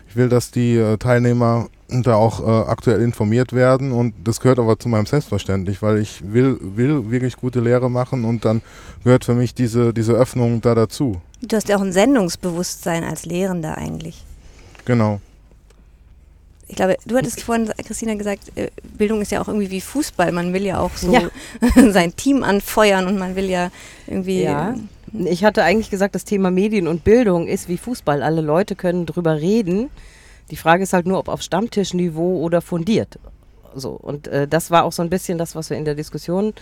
Ich 0.07 0.15
will, 0.15 0.29
dass 0.29 0.51
die 0.51 0.75
äh, 0.75 0.97
Teilnehmer 0.97 1.67
da 1.87 2.15
auch 2.15 2.39
äh, 2.39 2.69
aktuell 2.69 3.01
informiert 3.01 3.53
werden 3.53 3.91
und 3.91 4.13
das 4.23 4.39
gehört 4.39 4.59
aber 4.59 4.79
zu 4.79 4.89
meinem 4.89 5.05
Selbstverständlich, 5.05 5.81
weil 5.81 5.99
ich 5.99 6.23
will, 6.25 6.57
will 6.61 7.11
wirklich 7.11 7.37
gute 7.37 7.59
Lehre 7.59 7.91
machen 7.91 8.25
und 8.25 8.43
dann 8.43 8.61
gehört 9.03 9.25
für 9.25 9.35
mich 9.35 9.53
diese, 9.53 9.93
diese 9.93 10.13
Öffnung 10.13 10.61
da 10.61 10.73
dazu. 10.73 11.21
Du 11.41 11.55
hast 11.55 11.69
ja 11.69 11.77
auch 11.77 11.81
ein 11.81 11.91
Sendungsbewusstsein 11.93 13.03
als 13.03 13.25
Lehrender 13.25 13.77
eigentlich. 13.77 14.23
Genau. 14.85 15.19
Ich 16.67 16.75
glaube, 16.75 16.97
du 17.05 17.15
hattest 17.15 17.43
vorhin, 17.43 17.71
Christina, 17.85 18.15
gesagt, 18.15 18.51
äh, 18.55 18.71
Bildung 18.97 19.21
ist 19.21 19.31
ja 19.31 19.41
auch 19.41 19.47
irgendwie 19.47 19.69
wie 19.69 19.81
Fußball. 19.81 20.31
Man 20.31 20.53
will 20.53 20.63
ja 20.63 20.79
auch 20.79 20.95
so 20.95 21.13
Ja. 21.13 21.29
sein 21.91 22.15
Team 22.15 22.43
anfeuern 22.43 23.07
und 23.07 23.19
man 23.19 23.35
will 23.35 23.49
ja 23.49 23.69
irgendwie. 24.07 24.43
Ja. 24.43 24.75
Ich 25.13 25.43
hatte 25.43 25.63
eigentlich 25.63 25.91
gesagt, 25.91 26.15
das 26.15 26.25
Thema 26.25 26.49
Medien 26.51 26.87
und 26.87 27.03
Bildung 27.03 27.47
ist 27.47 27.69
wie 27.69 27.77
Fußball. 27.77 28.23
Alle 28.23 28.41
Leute 28.41 28.75
können 28.75 29.05
drüber 29.05 29.39
reden. 29.39 29.89
Die 30.51 30.57
Frage 30.57 30.83
ist 30.83 30.93
halt 30.93 31.05
nur, 31.05 31.19
ob 31.19 31.27
auf 31.27 31.41
Stammtischniveau 31.41 32.39
oder 32.41 32.61
fundiert. 32.61 33.19
So, 33.75 33.91
und 33.91 34.27
äh, 34.27 34.47
das 34.47 34.71
war 34.71 34.83
auch 34.83 34.91
so 34.91 35.03
ein 35.03 35.09
bisschen 35.09 35.37
das, 35.37 35.55
was 35.55 35.69
wir 35.69 35.77
in 35.77 35.85
der 35.85 35.95
Diskussion 35.95 36.53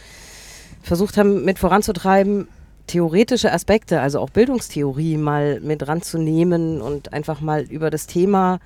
versucht 0.82 1.18
haben 1.18 1.46
mit 1.46 1.60
voranzutreiben, 1.60 2.48
theoretische 2.88 3.52
Aspekte, 3.52 4.02
also 4.02 4.20
auch 4.20 4.30
Bildungstheorie 4.30 5.18
mal 5.18 5.60
mit 5.62 5.88
ranzunehmen 5.88 6.82
und 6.82 7.14
einfach 7.14 7.42
mal 7.42 7.64
über 7.64 7.90
das 7.90 8.08
Thema 8.08 8.60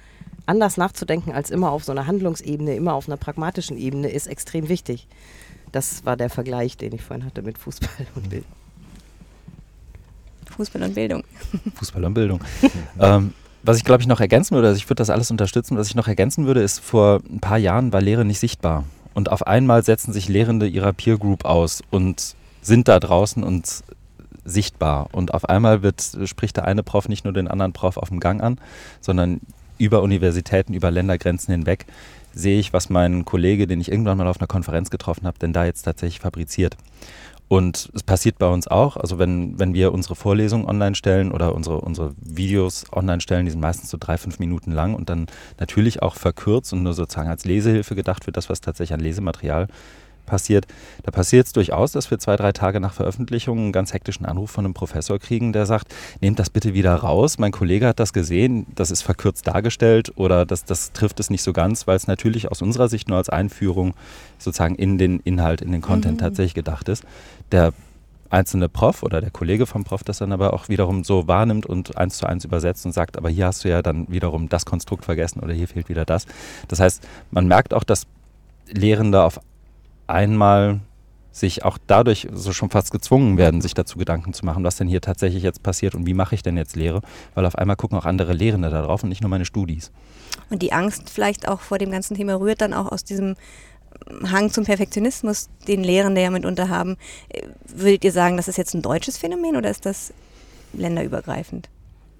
anders 0.45 0.77
nachzudenken 0.77 1.31
als 1.33 1.51
immer 1.51 1.71
auf 1.71 1.83
so 1.83 1.91
einer 1.91 2.07
Handlungsebene, 2.07 2.75
immer 2.75 2.93
auf 2.93 3.07
einer 3.07 3.17
pragmatischen 3.17 3.77
Ebene, 3.77 4.09
ist 4.09 4.27
extrem 4.27 4.69
wichtig. 4.69 5.07
Das 5.71 6.05
war 6.05 6.15
der 6.15 6.29
Vergleich, 6.29 6.77
den 6.77 6.93
ich 6.93 7.01
vorhin 7.01 7.25
hatte 7.25 7.41
mit 7.41 7.57
Fußball 7.57 8.07
und 8.15 8.29
Bildung. 8.29 8.51
Fußball 10.55 10.83
und 10.83 10.95
Bildung. 10.95 11.23
Fußball 11.75 12.03
und 12.05 12.13
Bildung. 12.13 12.39
ähm, 12.99 13.33
was 13.63 13.77
ich 13.77 13.83
glaube 13.83 14.01
ich 14.01 14.07
noch 14.07 14.21
ergänzen 14.21 14.55
würde, 14.55 14.69
also 14.69 14.77
ich 14.77 14.85
würde 14.85 15.01
das 15.01 15.09
alles 15.09 15.29
unterstützen, 15.29 15.77
was 15.77 15.87
ich 15.87 15.95
noch 15.95 16.07
ergänzen 16.07 16.45
würde, 16.45 16.61
ist 16.61 16.79
vor 16.79 17.21
ein 17.29 17.39
paar 17.39 17.57
Jahren 17.57 17.91
war 17.91 18.01
Lehre 18.01 18.23
nicht 18.23 18.39
sichtbar. 18.39 18.85
Und 19.13 19.29
auf 19.29 19.45
einmal 19.45 19.83
setzen 19.83 20.13
sich 20.13 20.29
Lehrende 20.29 20.67
ihrer 20.67 20.93
Peer 20.93 21.17
Group 21.17 21.43
aus 21.43 21.81
und 21.89 22.35
sind 22.61 22.87
da 22.87 22.99
draußen 22.99 23.43
und 23.43 23.83
sichtbar. 24.47 25.09
Und 25.11 25.33
auf 25.33 25.47
einmal 25.47 25.83
wird, 25.83 26.17
spricht 26.25 26.57
der 26.57 26.65
eine 26.65 26.83
Prof 26.83 27.09
nicht 27.09 27.23
nur 27.23 27.33
den 27.33 27.47
anderen 27.47 27.73
Prof 27.73 27.97
auf 27.97 28.09
dem 28.09 28.19
Gang 28.19 28.41
an, 28.41 28.59
sondern 29.01 29.41
über 29.77 30.01
Universitäten, 30.01 30.73
über 30.73 30.89
Ländergrenzen 30.89 31.51
hinweg 31.51 31.85
sehe 32.33 32.59
ich, 32.59 32.71
was 32.71 32.89
mein 32.89 33.25
Kollege, 33.25 33.67
den 33.67 33.81
ich 33.81 33.91
irgendwann 33.91 34.17
mal 34.17 34.27
auf 34.27 34.39
einer 34.39 34.47
Konferenz 34.47 34.89
getroffen 34.89 35.25
habe, 35.25 35.39
denn 35.39 35.53
da 35.53 35.65
jetzt 35.65 35.83
tatsächlich 35.83 36.19
fabriziert. 36.19 36.77
Und 37.49 37.89
es 37.95 38.03
passiert 38.03 38.37
bei 38.39 38.47
uns 38.47 38.67
auch, 38.67 38.97
also 38.97 39.19
wenn, 39.19 39.57
wenn 39.57 39.73
wir 39.73 39.93
unsere 39.93 40.15
Vorlesungen 40.15 40.65
online 40.65 40.95
stellen 40.95 41.31
oder 41.31 41.55
unsere, 41.55 41.79
unsere 41.79 42.13
Videos 42.19 42.85
online 42.91 43.21
stellen, 43.21 43.45
die 43.45 43.51
sind 43.51 43.61
meistens 43.61 43.89
so 43.89 43.97
drei, 43.97 44.17
fünf 44.17 44.39
Minuten 44.39 44.71
lang 44.71 44.95
und 44.95 45.09
dann 45.09 45.27
natürlich 45.57 46.01
auch 46.01 46.15
verkürzt 46.15 46.73
und 46.73 46.83
nur 46.83 46.93
sozusagen 46.93 47.29
als 47.29 47.45
Lesehilfe 47.45 47.95
gedacht 47.95 48.25
für 48.25 48.33
das, 48.33 48.49
was 48.49 48.59
tatsächlich 48.59 48.93
an 48.93 48.99
Lesematerial 48.99 49.67
passiert. 50.27 50.67
Da 51.01 51.09
passiert 51.09 51.47
es 51.47 51.53
durchaus, 51.53 51.91
dass 51.91 52.11
wir 52.11 52.19
zwei, 52.19 52.35
drei 52.35 52.51
Tage 52.51 52.79
nach 52.79 52.93
Veröffentlichung 52.93 53.57
einen 53.57 53.71
ganz 53.71 53.93
hektischen 53.93 54.27
Anruf 54.27 54.51
von 54.51 54.65
einem 54.65 54.75
Professor 54.75 55.17
kriegen, 55.17 55.53
der 55.53 55.65
sagt, 55.65 55.87
nehmt 56.21 56.37
das 56.37 56.51
bitte 56.51 56.75
wieder 56.75 56.93
raus, 56.93 57.39
mein 57.39 57.51
Kollege 57.51 57.87
hat 57.87 57.99
das 57.99 58.13
gesehen, 58.13 58.67
das 58.75 58.91
ist 58.91 59.01
verkürzt 59.01 59.47
dargestellt 59.47 60.11
oder 60.15 60.45
das, 60.45 60.65
das 60.65 60.91
trifft 60.91 61.19
es 61.19 61.31
nicht 61.31 61.41
so 61.41 61.53
ganz, 61.53 61.87
weil 61.87 61.95
es 61.95 62.05
natürlich 62.05 62.51
aus 62.51 62.61
unserer 62.61 62.89
Sicht 62.89 63.09
nur 63.09 63.17
als 63.17 63.29
Einführung 63.29 63.95
sozusagen 64.37 64.75
in 64.75 64.99
den 64.99 65.19
Inhalt, 65.21 65.61
in 65.61 65.71
den 65.71 65.81
Content 65.81 66.17
Mhm. 66.17 66.21
tatsächlich 66.21 66.53
gedacht 66.53 66.89
ist. 66.89 67.03
Der 67.51 67.73
einzelne 68.29 68.67
Prof 68.67 69.03
oder 69.03 69.21
der 69.21 69.31
Kollege 69.31 69.65
vom 69.65 69.85
Prof 69.85 70.03
das 70.03 70.17
dann 70.17 70.33
aber 70.33 70.53
auch 70.53 70.67
wiederum 70.69 71.03
so 71.03 71.27
wahrnimmt 71.27 71.65
und 71.65 71.97
eins 71.97 72.17
zu 72.17 72.27
eins 72.27 72.43
übersetzt 72.43 72.85
und 72.85 72.91
sagt, 72.91 73.17
aber 73.17 73.29
hier 73.29 73.45
hast 73.45 73.63
du 73.63 73.69
ja 73.69 73.81
dann 73.81 74.07
wiederum 74.09 74.49
das 74.49 74.65
Konstrukt 74.65 75.05
vergessen 75.05 75.39
oder 75.39 75.53
hier 75.53 75.67
fehlt 75.67 75.87
wieder 75.87 76.03
das. 76.03 76.25
Das 76.67 76.81
heißt, 76.81 77.07
man 77.31 77.47
merkt 77.47 77.73
auch, 77.73 77.85
dass 77.85 78.05
Lehrende 78.69 79.23
auf 79.23 79.39
einmal 80.07 80.79
sich 81.31 81.63
auch 81.63 81.77
dadurch 81.85 82.27
so 82.33 82.51
schon 82.51 82.69
fast 82.69 82.91
gezwungen 82.91 83.37
werden, 83.37 83.61
sich 83.61 83.73
dazu 83.73 83.99
Gedanken 83.99 84.33
zu 84.33 84.45
machen, 84.45 84.63
was 84.63 84.77
denn 84.77 84.87
hier 84.87 85.01
tatsächlich 85.01 85.43
jetzt 85.43 85.61
passiert 85.61 85.93
und 85.93 86.07
wie 86.07 86.15
mache 86.15 86.33
ich 86.33 86.41
denn 86.41 86.57
jetzt 86.57 86.75
Lehre, 86.75 87.01
weil 87.35 87.45
auf 87.45 87.55
einmal 87.55 87.75
gucken 87.75 87.97
auch 87.97 88.05
andere 88.05 88.33
Lehrende 88.33 88.69
da 88.69 88.81
drauf 88.81 89.03
und 89.03 89.09
nicht 89.09 89.21
nur 89.21 89.29
meine 89.29 89.45
Studis. 89.45 89.91
Und 90.49 90.61
die 90.61 90.73
Angst 90.73 91.09
vielleicht 91.09 91.47
auch 91.47 91.61
vor 91.61 91.77
dem 91.77 91.91
ganzen 91.91 92.15
Thema 92.15 92.39
rührt 92.39 92.61
dann 92.61 92.73
auch 92.73 92.91
aus 92.91 93.03
diesem 93.03 93.35
Hang 94.31 94.51
zum 94.51 94.65
Perfektionismus, 94.65 95.49
den 95.67 95.83
Lehrende 95.83 96.21
ja 96.21 96.29
mitunter 96.29 96.69
haben. 96.69 96.97
Äh, 97.29 97.43
würdet 97.67 98.03
ihr 98.03 98.11
sagen, 98.11 98.37
das 98.37 98.47
ist 98.47 98.57
jetzt 98.57 98.73
ein 98.73 98.81
deutsches 98.81 99.17
Phänomen 99.17 99.55
oder 99.55 99.69
ist 99.69 99.85
das 99.85 100.13
länderübergreifend? 100.73 101.69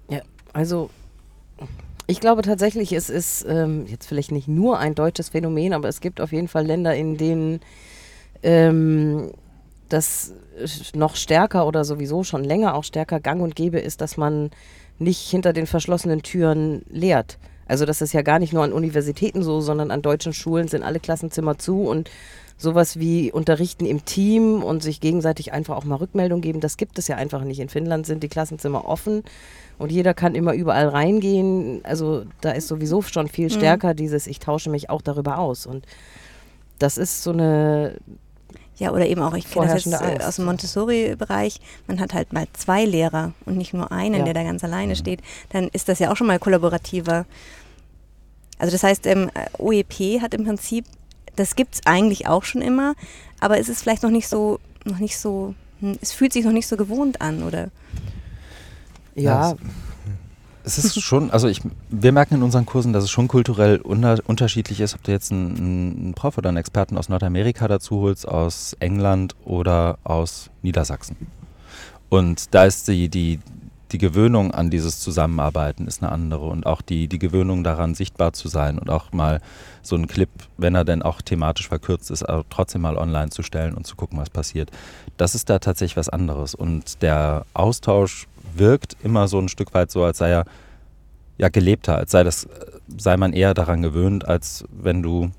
Ja, 0.08 0.20
also 0.52 0.90
ich 2.10 2.20
glaube 2.20 2.40
tatsächlich, 2.40 2.92
es 2.92 3.10
ist 3.10 3.44
ähm, 3.46 3.86
jetzt 3.86 4.06
vielleicht 4.06 4.32
nicht 4.32 4.48
nur 4.48 4.78
ein 4.78 4.94
deutsches 4.94 5.28
Phänomen, 5.28 5.74
aber 5.74 5.88
es 5.88 6.00
gibt 6.00 6.22
auf 6.22 6.32
jeden 6.32 6.48
Fall 6.48 6.66
Länder, 6.66 6.94
in 6.94 7.18
denen 7.18 7.60
ähm, 8.42 9.30
das 9.90 10.32
noch 10.94 11.16
stärker 11.16 11.66
oder 11.66 11.84
sowieso 11.84 12.24
schon 12.24 12.44
länger 12.44 12.74
auch 12.74 12.84
stärker 12.84 13.20
gang 13.20 13.42
und 13.42 13.54
gäbe 13.54 13.78
ist, 13.78 14.00
dass 14.00 14.16
man 14.16 14.50
nicht 14.98 15.20
hinter 15.20 15.52
den 15.52 15.66
verschlossenen 15.66 16.22
Türen 16.22 16.82
lehrt. 16.88 17.38
Also 17.66 17.84
das 17.84 18.00
ist 18.00 18.14
ja 18.14 18.22
gar 18.22 18.38
nicht 18.38 18.54
nur 18.54 18.64
an 18.64 18.72
Universitäten 18.72 19.42
so, 19.42 19.60
sondern 19.60 19.90
an 19.90 20.00
deutschen 20.00 20.32
Schulen 20.32 20.66
sind 20.66 20.82
alle 20.82 21.00
Klassenzimmer 21.00 21.58
zu 21.58 21.82
und 21.82 22.10
sowas 22.56 22.98
wie 22.98 23.30
Unterrichten 23.30 23.84
im 23.84 24.06
Team 24.06 24.62
und 24.62 24.82
sich 24.82 25.00
gegenseitig 25.00 25.52
einfach 25.52 25.76
auch 25.76 25.84
mal 25.84 25.96
Rückmeldung 25.96 26.40
geben, 26.40 26.60
das 26.60 26.78
gibt 26.78 26.98
es 26.98 27.06
ja 27.06 27.16
einfach 27.16 27.44
nicht. 27.44 27.60
In 27.60 27.68
Finnland 27.68 28.06
sind 28.06 28.22
die 28.22 28.28
Klassenzimmer 28.28 28.86
offen 28.86 29.22
und 29.78 29.92
jeder 29.92 30.14
kann 30.14 30.34
immer 30.34 30.54
überall 30.54 30.88
reingehen. 30.88 31.80
Also 31.84 32.24
da 32.40 32.50
ist 32.50 32.68
sowieso 32.68 33.02
schon 33.02 33.28
viel 33.28 33.46
mhm. 33.46 33.52
stärker 33.52 33.92
mhm. 33.92 33.96
dieses, 33.96 34.26
ich 34.26 34.38
tausche 34.38 34.70
mich 34.70 34.90
auch 34.90 35.02
darüber 35.02 35.38
aus. 35.38 35.66
Und 35.66 35.86
das 36.78 36.98
ist 36.98 37.22
so 37.22 37.30
eine 37.30 37.94
ja, 38.78 38.92
oder 38.92 39.06
eben 39.06 39.20
auch, 39.22 39.34
ich 39.34 39.50
kenne 39.50 39.66
das 39.66 39.84
jetzt 39.84 40.00
äh, 40.00 40.22
aus 40.22 40.36
dem 40.36 40.44
Montessori-Bereich, 40.44 41.60
man 41.88 41.98
hat 41.98 42.14
halt 42.14 42.32
mal 42.32 42.46
zwei 42.52 42.84
Lehrer 42.84 43.32
und 43.44 43.56
nicht 43.56 43.74
nur 43.74 43.90
einen, 43.90 44.20
ja. 44.20 44.24
der 44.24 44.34
da 44.34 44.44
ganz 44.44 44.62
alleine 44.62 44.92
mhm. 44.92 44.96
steht, 44.96 45.20
dann 45.50 45.68
ist 45.68 45.88
das 45.88 45.98
ja 45.98 46.12
auch 46.12 46.16
schon 46.16 46.28
mal 46.28 46.38
kollaborativer. 46.38 47.26
Also 48.58 48.72
das 48.72 48.84
heißt, 48.84 49.06
ähm, 49.06 49.30
OEP 49.58 50.20
hat 50.20 50.32
im 50.34 50.44
Prinzip, 50.44 50.84
das 51.34 51.56
gibt 51.56 51.74
es 51.74 51.86
eigentlich 51.86 52.28
auch 52.28 52.44
schon 52.44 52.62
immer, 52.62 52.94
aber 53.40 53.58
es 53.58 53.68
ist 53.68 53.82
vielleicht 53.82 54.04
noch 54.04 54.10
nicht 54.10 54.28
so, 54.28 54.60
noch 54.84 54.98
nicht 54.98 55.18
so, 55.18 55.54
hm, 55.80 55.98
es 56.00 56.12
fühlt 56.12 56.32
sich 56.32 56.44
noch 56.44 56.52
nicht 56.52 56.68
so 56.68 56.76
gewohnt 56.76 57.20
an, 57.20 57.42
oder? 57.42 57.70
Ja, 59.22 59.54
es 60.64 60.76
ist 60.76 61.00
schon, 61.00 61.30
also 61.30 61.48
ich, 61.48 61.62
wir 61.88 62.12
merken 62.12 62.34
in 62.34 62.42
unseren 62.42 62.66
Kursen, 62.66 62.92
dass 62.92 63.04
es 63.04 63.10
schon 63.10 63.26
kulturell 63.26 63.78
unter, 63.78 64.18
unterschiedlich 64.26 64.80
ist, 64.80 64.94
ob 64.94 65.02
du 65.02 65.12
jetzt 65.12 65.32
einen, 65.32 65.56
einen 65.56 66.14
Prof 66.14 66.36
oder 66.36 66.48
einen 66.48 66.58
Experten 66.58 66.98
aus 66.98 67.08
Nordamerika 67.08 67.68
dazu 67.68 68.00
holst, 68.00 68.28
aus 68.28 68.76
England 68.78 69.34
oder 69.44 69.98
aus 70.04 70.50
Niedersachsen. 70.62 71.16
Und 72.10 72.54
da 72.54 72.64
ist 72.64 72.86
die, 72.88 73.08
die, 73.08 73.40
die 73.92 73.98
Gewöhnung 73.98 74.52
an 74.52 74.68
dieses 74.68 75.00
Zusammenarbeiten 75.00 75.86
ist 75.86 76.02
eine 76.02 76.12
andere 76.12 76.46
und 76.46 76.66
auch 76.66 76.82
die, 76.82 77.08
die 77.08 77.18
Gewöhnung 77.18 77.64
daran, 77.64 77.94
sichtbar 77.94 78.34
zu 78.34 78.48
sein 78.48 78.78
und 78.78 78.90
auch 78.90 79.12
mal 79.12 79.40
so 79.82 79.96
einen 79.96 80.06
Clip, 80.06 80.28
wenn 80.58 80.74
er 80.74 80.84
denn 80.84 81.02
auch 81.02 81.22
thematisch 81.22 81.68
verkürzt 81.68 82.10
ist, 82.10 82.22
aber 82.22 82.44
trotzdem 82.50 82.82
mal 82.82 82.98
online 82.98 83.30
zu 83.30 83.42
stellen 83.42 83.74
und 83.74 83.86
zu 83.86 83.96
gucken, 83.96 84.18
was 84.18 84.28
passiert. 84.28 84.70
Das 85.16 85.34
ist 85.34 85.48
da 85.48 85.58
tatsächlich 85.58 85.96
was 85.96 86.10
anderes. 86.10 86.54
Und 86.54 87.00
der 87.02 87.46
Austausch 87.54 88.26
wirkt 88.58 88.96
immer 89.02 89.28
so 89.28 89.38
ein 89.38 89.48
Stück 89.48 89.74
weit 89.74 89.90
so, 89.90 90.04
als 90.04 90.18
sei 90.18 90.30
er 90.30 90.44
ja 91.38 91.48
gelebter, 91.48 91.96
als 91.96 92.10
sei 92.10 92.24
das, 92.24 92.48
sei 92.96 93.16
man 93.16 93.32
eher 93.32 93.54
daran 93.54 93.82
gewöhnt, 93.82 94.26
als 94.26 94.64
wenn 94.70 95.02
du 95.02 95.30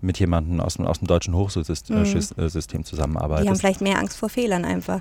mit 0.00 0.18
jemandem 0.18 0.60
aus 0.60 0.76
dem, 0.76 0.86
aus 0.86 0.98
dem 0.98 1.08
deutschen 1.08 1.34
Hochschulsystem 1.34 1.98
mhm. 1.98 2.16
Äh, 2.36 2.84
zusammenarbeitest. 2.84 3.44
Die 3.44 3.48
haben 3.48 3.58
vielleicht 3.58 3.80
mehr 3.80 3.98
Angst 3.98 4.16
vor 4.16 4.28
Fehlern 4.28 4.64
einfach. 4.64 5.00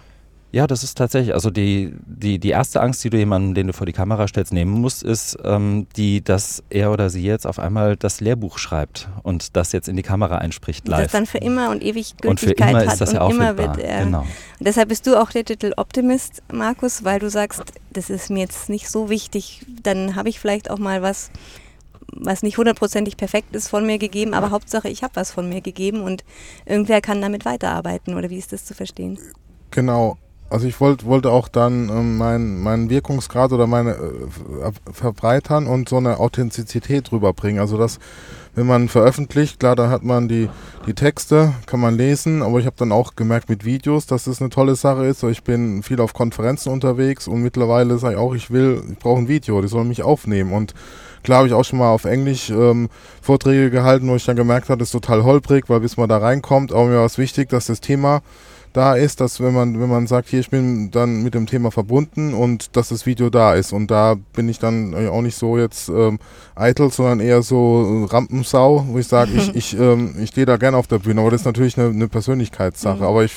Ja, 0.51 0.66
das 0.66 0.82
ist 0.82 0.98
tatsächlich, 0.98 1.34
also 1.34 1.50
die, 1.50 1.94
die, 2.06 2.39
die 2.39 2.50
erste 2.50 2.82
Angst, 2.82 3.04
die 3.04 3.10
du 3.10 3.18
jemandem, 3.18 3.54
den 3.54 3.68
du 3.68 3.74
vor 3.74 3.86
die 3.86 3.92
Kamera 3.92 4.27
stellst, 4.30 4.54
nehmen 4.54 4.72
musst, 4.72 5.04
ist 5.04 5.38
ähm, 5.44 5.88
die, 5.98 6.24
dass 6.24 6.63
er 6.70 6.92
oder 6.92 7.10
sie 7.10 7.22
jetzt 7.22 7.46
auf 7.46 7.60
einmal 7.60 7.98
das 7.98 8.22
Lehrbuch 8.22 8.58
schreibt 8.58 9.10
und 9.24 9.58
das 9.58 9.74
jetzt 9.74 9.89
in 9.89 9.98
die 9.98 10.04
Kamera 10.04 10.38
einspricht 10.38 10.88
live. 10.88 11.04
Das 11.04 11.12
dann 11.12 11.26
für 11.26 11.39
immer 11.39 11.69
und 11.69 11.84
ewig 11.84 12.15
Gültigkeit 12.17 12.30
und 12.30 12.39
für 12.39 12.54
immer 12.54 12.80
hat 12.80 12.93
ist 12.93 13.02
das 13.02 13.10
und 13.10 13.15
ja 13.15 13.30
immer 13.30 13.58
wird 13.58 13.78
er. 13.78 14.06
Genau. 14.06 14.21
Und 14.21 14.28
deshalb 14.62 14.88
bist 14.88 15.06
du 15.06 15.21
auch 15.21 15.32
Digital 15.32 15.74
Optimist, 15.76 16.41
Markus, 16.52 17.04
weil 17.04 17.19
du 17.19 17.30
sagst, 17.30 17.63
das 17.91 18.10
ist 18.10 18.30
mir 18.30 18.39
jetzt 18.39 18.69
nicht 18.69 18.89
so 18.89 19.10
wichtig, 19.10 19.65
dann 19.84 20.15
habe 20.15 20.30
ich 20.30 20.39
vielleicht 20.39 20.71
auch 20.71 20.80
mal 20.80 21.02
was 21.02 21.30
was 22.19 22.41
nicht 22.41 22.58
hundertprozentig 22.58 23.17
perfekt 23.17 23.54
ist, 23.54 23.67
von 23.67 23.86
mir 23.86 23.98
gegeben, 23.98 24.34
aber 24.34 24.50
Hauptsache 24.50 24.88
ich 24.88 25.04
habe 25.04 25.17
was 25.17 25.32
von 25.32 25.50
mir 25.50 25.60
gegeben 25.60 26.02
und 26.02 26.24
irgendwer 26.65 27.02
kann 27.02 27.21
damit 27.21 27.43
weiterarbeiten 27.43 28.15
oder 28.15 28.30
wie 28.30 28.38
ist 28.38 28.54
das 28.54 28.65
zu 28.65 28.74
verstehen? 28.74 29.19
Genau, 29.71 30.17
also 30.49 30.65
ich 30.67 30.79
wollt, 30.79 31.05
wollte 31.05 31.29
auch 31.29 31.49
dann 31.49 31.89
ähm, 31.89 32.17
meinen 32.17 32.63
mein 32.63 32.89
Wirkungsgrad 32.89 33.51
oder 33.51 33.67
meine 33.67 33.91
äh, 33.91 34.71
verbreitern 34.91 35.67
und 35.67 35.89
so 35.89 35.97
eine 35.97 36.19
Authentizität 36.19 37.12
rüberbringen. 37.12 37.60
Also 37.60 37.77
dass, 37.77 37.99
wenn 38.55 38.65
man 38.65 38.88
veröffentlicht, 38.88 39.60
klar, 39.60 39.75
dann 39.75 39.89
hat 39.89 40.03
man 40.03 40.29
die, 40.29 40.49
die 40.86 40.93
Texte, 40.93 41.53
kann 41.65 41.81
man 41.81 41.97
lesen, 41.97 42.41
aber 42.41 42.60
ich 42.60 42.65
habe 42.65 42.77
dann 42.77 42.93
auch 42.93 43.15
gemerkt 43.15 43.49
mit 43.49 43.65
Videos, 43.65 44.05
dass 44.05 44.23
das 44.23 44.39
eine 44.39 44.49
tolle 44.49 44.75
Sache 44.75 45.05
ist. 45.05 45.21
Ich 45.23 45.43
bin 45.43 45.83
viel 45.83 45.99
auf 45.99 46.13
Konferenzen 46.13 46.71
unterwegs 46.71 47.27
und 47.27 47.41
mittlerweile 47.41 47.97
sage 47.97 48.15
ich 48.15 48.19
auch, 48.19 48.33
ich 48.33 48.49
will, 48.49 48.81
ich 48.89 48.99
brauche 48.99 49.19
ein 49.19 49.27
Video, 49.27 49.62
die 49.62 49.67
sollen 49.67 49.89
mich 49.89 50.03
aufnehmen. 50.03 50.53
Und 50.53 50.73
klar 51.23 51.39
habe 51.39 51.49
ich 51.49 51.53
auch 51.53 51.65
schon 51.65 51.79
mal 51.79 51.89
auf 51.89 52.05
Englisch 52.05 52.49
ähm, 52.49 52.88
Vorträge 53.21 53.69
gehalten, 53.69 54.10
wo 54.10 54.15
ich 54.15 54.25
dann 54.25 54.38
gemerkt 54.38 54.69
habe, 54.69 54.79
das 54.79 54.88
ist 54.88 54.93
total 54.93 55.25
holprig, 55.25 55.65
weil 55.67 55.81
bis 55.81 55.97
man 55.97 56.07
da 56.07 56.19
reinkommt, 56.19 56.71
aber 56.71 56.86
mir 56.86 56.97
war 56.99 57.05
es 57.05 57.17
wichtig, 57.17 57.49
dass 57.49 57.65
das 57.65 57.81
Thema 57.81 58.21
da 58.73 58.95
ist, 58.95 59.21
dass 59.21 59.41
wenn 59.41 59.53
man, 59.53 59.80
wenn 59.80 59.89
man 59.89 60.08
sagt, 60.08 60.30
hier, 60.30 60.39
ich 60.39 60.49
bin 60.49 60.91
dann 60.91 61.23
mit 61.23 61.34
dem 61.34 61.47
Thema 61.47 61.71
verbunden 61.71 62.34
und 62.34 62.75
dass 62.75 62.89
das 62.89 63.06
Video 63.06 63.30
da 63.30 63.53
ist. 63.53 63.73
Und 63.73 63.89
da 63.91 64.15
bin 64.34 64.49
ich 64.49 64.60
dann 64.60 64.93
auch 65.10 65.21
nicht 65.21 65.36
so 65.36 65.58
jetzt 65.58 65.89
ähm, 65.89 66.19
eitel, 66.56 66.91
sondern 66.91 67.19
eher 67.19 67.41
so 67.41 68.06
äh, 68.08 68.13
Rampensau, 68.13 68.86
wo 68.88 68.97
ich 68.99 69.08
sage, 69.08 69.32
ich, 69.36 69.56
ich, 69.56 69.80
ähm, 69.80 70.15
ich 70.19 70.30
stehe 70.30 70.45
da 70.45 70.58
gerne 70.58 70.77
auf 70.77 70.88
der 70.88 70.99
Bühne. 70.99 71.21
Aber 71.21 71.32
das 71.32 71.41
ist 71.41 71.45
natürlich 71.45 71.77
eine, 71.77 71.89
eine 71.89 72.08
Persönlichkeitssache. 72.08 72.99
Mhm. 72.99 73.03
Aber 73.03 73.23
ich 73.23 73.34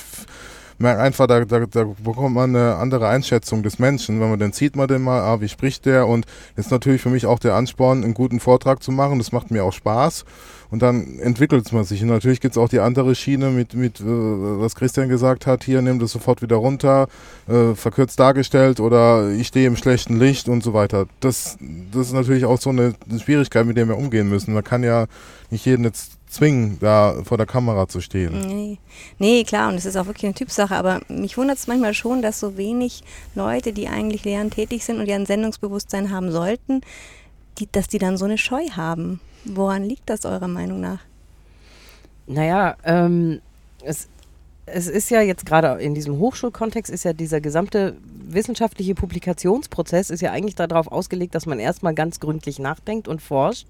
merke 0.80 1.00
einfach, 1.00 1.26
da, 1.26 1.44
da, 1.44 1.66
da 1.66 1.84
bekommt 2.02 2.34
man 2.34 2.56
eine 2.56 2.76
andere 2.76 3.08
Einschätzung 3.08 3.62
des 3.62 3.78
Menschen. 3.78 4.20
Wenn 4.20 4.30
man 4.30 4.38
dann 4.38 4.52
sieht 4.52 4.76
man 4.76 4.88
den 4.88 5.02
mal, 5.02 5.20
ah, 5.20 5.40
wie 5.40 5.48
spricht 5.48 5.86
der? 5.86 6.06
Und 6.06 6.26
ist 6.56 6.70
natürlich 6.70 7.02
für 7.02 7.10
mich 7.10 7.26
auch 7.26 7.38
der 7.38 7.54
Ansporn, 7.54 8.02
einen 8.02 8.14
guten 8.14 8.40
Vortrag 8.40 8.82
zu 8.82 8.90
machen. 8.90 9.18
Das 9.18 9.32
macht 9.32 9.50
mir 9.50 9.64
auch 9.64 9.72
Spaß. 9.72 10.24
Und 10.70 10.82
dann 10.82 11.18
entwickelt 11.18 11.70
man 11.72 11.84
sich. 11.84 12.02
Und 12.02 12.08
natürlich 12.08 12.40
gibt 12.40 12.54
es 12.54 12.58
auch 12.58 12.68
die 12.68 12.78
andere 12.78 13.14
Schiene 13.14 13.50
mit, 13.50 13.74
mit 13.74 14.00
äh, 14.00 14.04
was 14.04 14.76
Christian 14.76 15.08
gesagt 15.08 15.46
hat, 15.46 15.64
hier 15.64 15.82
nimm 15.82 15.98
das 15.98 16.12
sofort 16.12 16.42
wieder 16.42 16.56
runter, 16.56 17.08
äh, 17.48 17.74
verkürzt 17.74 18.20
dargestellt 18.20 18.78
oder 18.78 19.30
ich 19.30 19.48
stehe 19.48 19.66
im 19.66 19.76
schlechten 19.76 20.18
Licht 20.18 20.48
und 20.48 20.62
so 20.62 20.72
weiter. 20.72 21.06
Das, 21.18 21.58
das 21.92 22.06
ist 22.06 22.12
natürlich 22.12 22.44
auch 22.44 22.60
so 22.60 22.70
eine 22.70 22.94
Schwierigkeit, 23.18 23.66
mit 23.66 23.76
der 23.76 23.88
wir 23.88 23.98
umgehen 23.98 24.28
müssen. 24.28 24.54
Man 24.54 24.64
kann 24.64 24.84
ja 24.84 25.06
nicht 25.50 25.66
jeden 25.66 25.84
jetzt 25.84 26.19
zwingen, 26.30 26.78
da 26.80 27.22
vor 27.24 27.36
der 27.36 27.46
Kamera 27.46 27.88
zu 27.88 28.00
stehen. 28.00 28.40
Nee. 28.46 28.78
nee, 29.18 29.44
klar, 29.44 29.68
und 29.68 29.76
es 29.76 29.84
ist 29.84 29.96
auch 29.96 30.06
wirklich 30.06 30.24
eine 30.24 30.34
Typsache, 30.34 30.74
aber 30.74 31.00
mich 31.08 31.36
wundert 31.36 31.58
es 31.58 31.66
manchmal 31.66 31.94
schon, 31.94 32.22
dass 32.22 32.40
so 32.40 32.56
wenig 32.56 33.02
Leute, 33.34 33.72
die 33.72 33.88
eigentlich 33.88 34.24
lehrend 34.24 34.54
tätig 34.54 34.84
sind 34.84 34.98
und 34.98 35.06
ja 35.06 35.16
ein 35.16 35.26
Sendungsbewusstsein 35.26 36.10
haben 36.10 36.30
sollten, 36.30 36.82
die, 37.58 37.68
dass 37.70 37.88
die 37.88 37.98
dann 37.98 38.16
so 38.16 38.24
eine 38.24 38.38
Scheu 38.38 38.64
haben. 38.70 39.20
Woran 39.44 39.84
liegt 39.84 40.08
das 40.08 40.24
eurer 40.24 40.48
Meinung 40.48 40.80
nach? 40.80 41.00
Naja, 42.26 42.76
ähm, 42.84 43.40
es, 43.82 44.08
es 44.66 44.86
ist 44.86 45.10
ja 45.10 45.20
jetzt 45.20 45.46
gerade 45.46 45.82
in 45.82 45.94
diesem 45.94 46.18
Hochschulkontext 46.18 46.92
ist 46.92 47.04
ja 47.04 47.12
dieser 47.12 47.40
gesamte 47.40 47.96
wissenschaftliche 48.32 48.94
Publikationsprozess 48.94 50.10
ist 50.10 50.20
ja 50.20 50.30
eigentlich 50.30 50.54
darauf 50.54 50.92
ausgelegt, 50.92 51.34
dass 51.34 51.46
man 51.46 51.58
erstmal 51.58 51.94
ganz 51.94 52.20
gründlich 52.20 52.58
nachdenkt 52.58 53.08
und 53.08 53.20
forscht. 53.20 53.66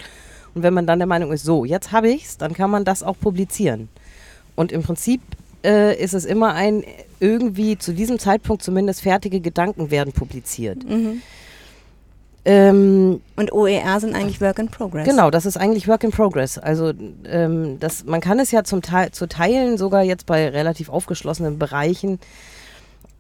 Und 0.55 0.63
wenn 0.63 0.75
man 0.75 0.87
dann 0.87 0.99
der 0.99 1.09
Meinung 1.09 1.33
ist, 1.33 1.45
so, 1.45 1.65
jetzt 1.65 1.93
habe 1.93 2.09
ich 2.09 2.27
es, 2.27 2.39
dann 2.39 2.55
kann 2.55 2.71
man 2.71 2.85
das 2.85 3.03
auch 3.03 3.19
publizieren. 3.19 3.89
Und 4.57 4.73
im 4.73 4.83
Prinzip 4.83 5.21
äh, 5.65 5.97
ist 6.03 6.15
es 6.15 6.25
immer 6.25 6.55
ein 6.55 6.85
irgendwie 7.21 7.79
zu 7.79 7.93
diesem 7.93 8.19
Zeitpunkt 8.19 8.63
zumindest 8.63 9.03
fertige 9.03 9.41
Gedanken 9.41 9.91
werden 9.91 10.13
publiziert. 10.13 10.83
Mhm. 10.89 11.23
Ähm, 12.47 13.21
und 13.37 13.53
OER 13.53 14.01
sind 14.01 14.15
eigentlich 14.15 14.41
Work 14.41 14.59
in 14.59 14.69
Progress. 14.69 15.07
Genau, 15.07 15.31
das 15.31 15.45
ist 15.45 15.59
eigentlich 15.59 15.87
Work 15.89 16.05
in 16.05 16.11
Progress. 16.11 16.57
Also 16.57 16.93
ähm, 17.27 17.79
das, 17.79 18.05
man 18.05 18.23
kann 18.23 18.39
es 18.39 18.51
ja 18.51 18.65
zum 18.65 18.81
Teil 18.81 19.11
zu 19.11 19.27
teilen, 19.27 19.77
sogar 19.77 20.03
jetzt 20.03 20.25
bei 20.25 20.49
relativ 20.49 20.89
aufgeschlossenen 20.89 21.59
Bereichen 21.59 22.19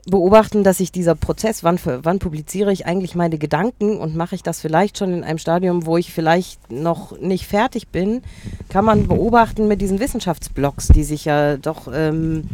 beobachten, 0.06 0.64
dass 0.64 0.78
sich 0.78 0.92
dieser 0.92 1.14
Prozess, 1.14 1.62
wann, 1.64 1.78
wann 1.84 2.18
publiziere 2.18 2.72
ich 2.72 2.86
eigentlich 2.86 3.14
meine 3.14 3.38
Gedanken 3.38 3.98
und 3.98 4.16
mache 4.16 4.34
ich 4.34 4.42
das 4.42 4.60
vielleicht 4.60 4.98
schon 4.98 5.12
in 5.12 5.24
einem 5.24 5.38
Stadium, 5.38 5.86
wo 5.86 5.96
ich 5.96 6.12
vielleicht 6.12 6.70
noch 6.70 7.18
nicht 7.18 7.46
fertig 7.46 7.88
bin, 7.88 8.22
kann 8.68 8.84
man 8.84 9.08
beobachten 9.08 9.68
mit 9.68 9.80
diesen 9.80 10.00
Wissenschaftsblogs, 10.00 10.88
die 10.88 11.04
sich 11.04 11.24
ja 11.24 11.56
doch 11.56 11.88
ähm, 11.92 12.48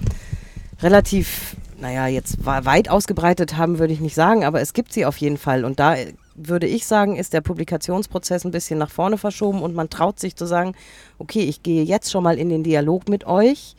relativ 0.83 1.57
naja, 1.79 2.07
jetzt 2.07 2.45
weit 2.47 2.89
ausgebreitet 2.89 3.57
haben, 3.57 3.79
würde 3.79 3.93
ich 3.93 4.01
nicht 4.01 4.15
sagen, 4.15 4.45
aber 4.45 4.61
es 4.61 4.73
gibt 4.73 4.93
sie 4.93 5.05
auf 5.05 5.19
jeden 5.19 5.37
Fall. 5.37 5.65
Und 5.65 5.79
da 5.79 5.95
würde 6.35 6.67
ich 6.67 6.87
sagen, 6.87 7.17
ist 7.17 7.33
der 7.33 7.41
Publikationsprozess 7.41 8.45
ein 8.45 8.51
bisschen 8.51 8.79
nach 8.79 8.91
vorne 8.91 9.19
verschoben 9.19 9.63
und 9.63 9.75
man 9.75 9.91
traut 9.91 10.19
sich 10.19 10.37
zu 10.37 10.47
sagen, 10.47 10.75
okay, 11.19 11.43
ich 11.43 11.63
gehe 11.63 11.83
jetzt 11.83 12.11
schon 12.11 12.25
mal 12.25 12.39
in 12.39 12.49
den 12.49 12.63
Dialog 12.63 13.09
mit 13.09 13.27
euch. 13.27 13.77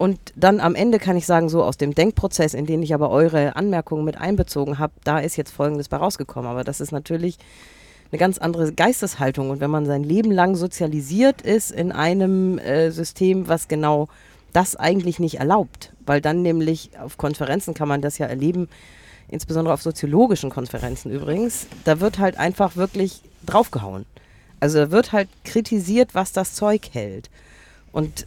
Und 0.00 0.18
dann 0.34 0.60
am 0.60 0.74
Ende 0.74 0.98
kann 0.98 1.18
ich 1.18 1.26
sagen, 1.26 1.50
so 1.50 1.62
aus 1.62 1.76
dem 1.76 1.94
Denkprozess, 1.94 2.54
in 2.54 2.64
den 2.64 2.82
ich 2.82 2.94
aber 2.94 3.10
eure 3.10 3.54
Anmerkungen 3.54 4.02
mit 4.02 4.16
einbezogen 4.16 4.78
habe, 4.78 4.94
da 5.04 5.18
ist 5.18 5.36
jetzt 5.36 5.50
Folgendes 5.50 5.90
bei 5.90 5.98
rausgekommen. 5.98 6.50
Aber 6.50 6.64
das 6.64 6.80
ist 6.80 6.90
natürlich 6.90 7.36
eine 8.10 8.18
ganz 8.18 8.38
andere 8.38 8.72
Geisteshaltung. 8.72 9.50
Und 9.50 9.60
wenn 9.60 9.70
man 9.70 9.84
sein 9.84 10.02
Leben 10.02 10.30
lang 10.30 10.56
sozialisiert 10.56 11.42
ist 11.42 11.70
in 11.70 11.92
einem 11.92 12.56
äh, 12.56 12.90
System, 12.92 13.46
was 13.46 13.68
genau 13.68 14.08
das 14.54 14.74
eigentlich 14.74 15.18
nicht 15.18 15.38
erlaubt, 15.38 15.92
weil 16.06 16.22
dann 16.22 16.40
nämlich 16.40 16.92
auf 16.98 17.18
Konferenzen 17.18 17.74
kann 17.74 17.86
man 17.86 18.00
das 18.00 18.16
ja 18.16 18.24
erleben, 18.24 18.70
insbesondere 19.28 19.74
auf 19.74 19.82
soziologischen 19.82 20.48
Konferenzen 20.48 21.10
übrigens, 21.10 21.66
da 21.84 22.00
wird 22.00 22.18
halt 22.18 22.38
einfach 22.38 22.74
wirklich 22.74 23.20
draufgehauen. 23.44 24.06
Also 24.60 24.78
da 24.78 24.90
wird 24.92 25.12
halt 25.12 25.28
kritisiert, 25.44 26.14
was 26.14 26.32
das 26.32 26.54
Zeug 26.54 26.88
hält. 26.92 27.28
Und 27.92 28.26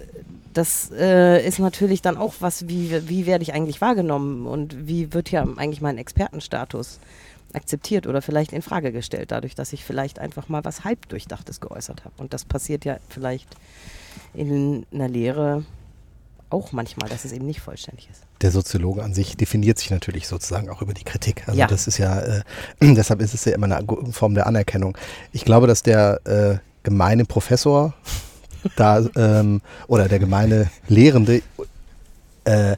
das 0.54 0.91
äh, 0.91 1.45
ist 1.45 1.60
natürlich 1.60 2.02
dann 2.02 2.17
auch 2.17 2.36
was, 2.39 2.67
wie, 2.67 3.08
wie 3.08 3.26
werde 3.26 3.43
ich 3.43 3.54
eigentlich 3.54 3.82
wahrgenommen 3.82 4.45
und 4.45 4.88
wie 4.88 5.13
wird 5.13 5.30
hier 5.30 5.41
eigentlich 5.58 5.82
mein 5.82 5.97
Expertenstatus 5.97 6.99
akzeptiert 7.54 8.08
oder 8.08 8.21
vielleicht 8.21 8.52
in 8.52 8.62
Frage 8.62 8.91
gestellt, 8.91 9.32
dadurch, 9.32 9.56
dass 9.56 9.73
ich 9.73 9.84
vielleicht 9.84 10.19
einfach 10.19 10.49
mal 10.49 10.65
was 10.65 10.84
halb 10.84 11.08
durchdachtes 11.10 11.62
geäußert 11.62 12.06
habe. 12.06 12.15
Und 12.17 12.34
das 12.34 12.45
passiert 12.45 12.86
ja 12.86 12.97
vielleicht 13.10 13.47
in 14.34 14.86
einer 14.91 15.08
Lehre 15.08 15.63
auch 16.49 16.71
manchmal, 16.71 17.10
dass 17.10 17.26
es 17.26 17.32
eben 17.32 17.45
nicht 17.45 17.62
vollständig 17.62 18.10
ist. 18.12 18.21
Der 18.41 18.52
Soziologe 18.52 19.04
an 19.04 19.13
sich 19.13 19.36
definiert 19.38 19.80
sich 19.80 19.89
natürlich 19.89 20.28
sozusagen 20.28 20.69
auch 20.69 20.82
über 20.82 20.93
die 20.93 21.04
Kritik. 21.04 21.47
Also 21.47 21.60
ja. 21.60 21.67
das 21.67 21.88
ist 21.88 21.97
ja, 21.97 22.19
äh, 22.19 22.43
deshalb 22.82 23.21
ist 23.21 23.34
es 23.34 23.45
ja 23.45 23.54
immer 23.54 23.76
eine 23.76 24.12
Form 24.12 24.36
der 24.36 24.45
Anerkennung. 24.47 24.97
Ich 25.32 25.45
glaube, 25.45 25.67
dass 25.67 25.84
der 25.84 26.21
äh, 26.26 26.58
gemeine 26.84 27.26
Professor 27.26 27.93
da 28.76 29.06
ähm, 29.15 29.62
oder 29.88 30.08
der 30.08 30.19
gemeine 30.19 30.69
Lehrende 30.88 31.41
äh, 32.45 32.76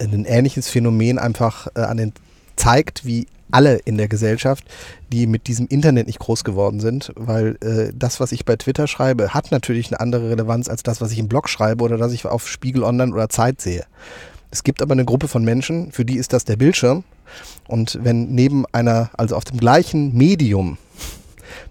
ein 0.00 0.24
ähnliches 0.24 0.68
Phänomen 0.68 1.18
einfach 1.18 1.68
äh, 1.74 1.80
an 1.80 1.96
den 1.96 2.12
zeigt, 2.56 3.04
wie 3.04 3.26
alle 3.50 3.76
in 3.76 3.98
der 3.98 4.08
Gesellschaft, 4.08 4.64
die 5.12 5.26
mit 5.26 5.46
diesem 5.46 5.66
Internet 5.66 6.06
nicht 6.06 6.18
groß 6.18 6.42
geworden 6.42 6.80
sind, 6.80 7.12
weil 7.16 7.58
äh, 7.60 7.92
das, 7.94 8.18
was 8.18 8.32
ich 8.32 8.44
bei 8.44 8.56
Twitter 8.56 8.86
schreibe, 8.86 9.34
hat 9.34 9.50
natürlich 9.50 9.88
eine 9.88 10.00
andere 10.00 10.30
Relevanz 10.30 10.68
als 10.68 10.82
das, 10.82 11.00
was 11.00 11.12
ich 11.12 11.18
im 11.18 11.28
Blog 11.28 11.48
schreibe 11.48 11.84
oder 11.84 11.98
das 11.98 12.12
ich 12.12 12.24
auf 12.24 12.48
Spiegel 12.48 12.82
Online 12.82 13.12
oder 13.12 13.28
Zeit 13.28 13.60
sehe. 13.60 13.84
Es 14.50 14.64
gibt 14.64 14.82
aber 14.82 14.92
eine 14.92 15.04
Gruppe 15.04 15.28
von 15.28 15.44
Menschen, 15.44 15.92
für 15.92 16.04
die 16.04 16.16
ist 16.16 16.32
das 16.32 16.44
der 16.44 16.56
Bildschirm. 16.56 17.04
Und 17.68 17.98
wenn 18.02 18.34
neben 18.34 18.64
einer, 18.72 19.10
also 19.16 19.36
auf 19.36 19.44
dem 19.44 19.58
gleichen 19.58 20.14
Medium 20.14 20.78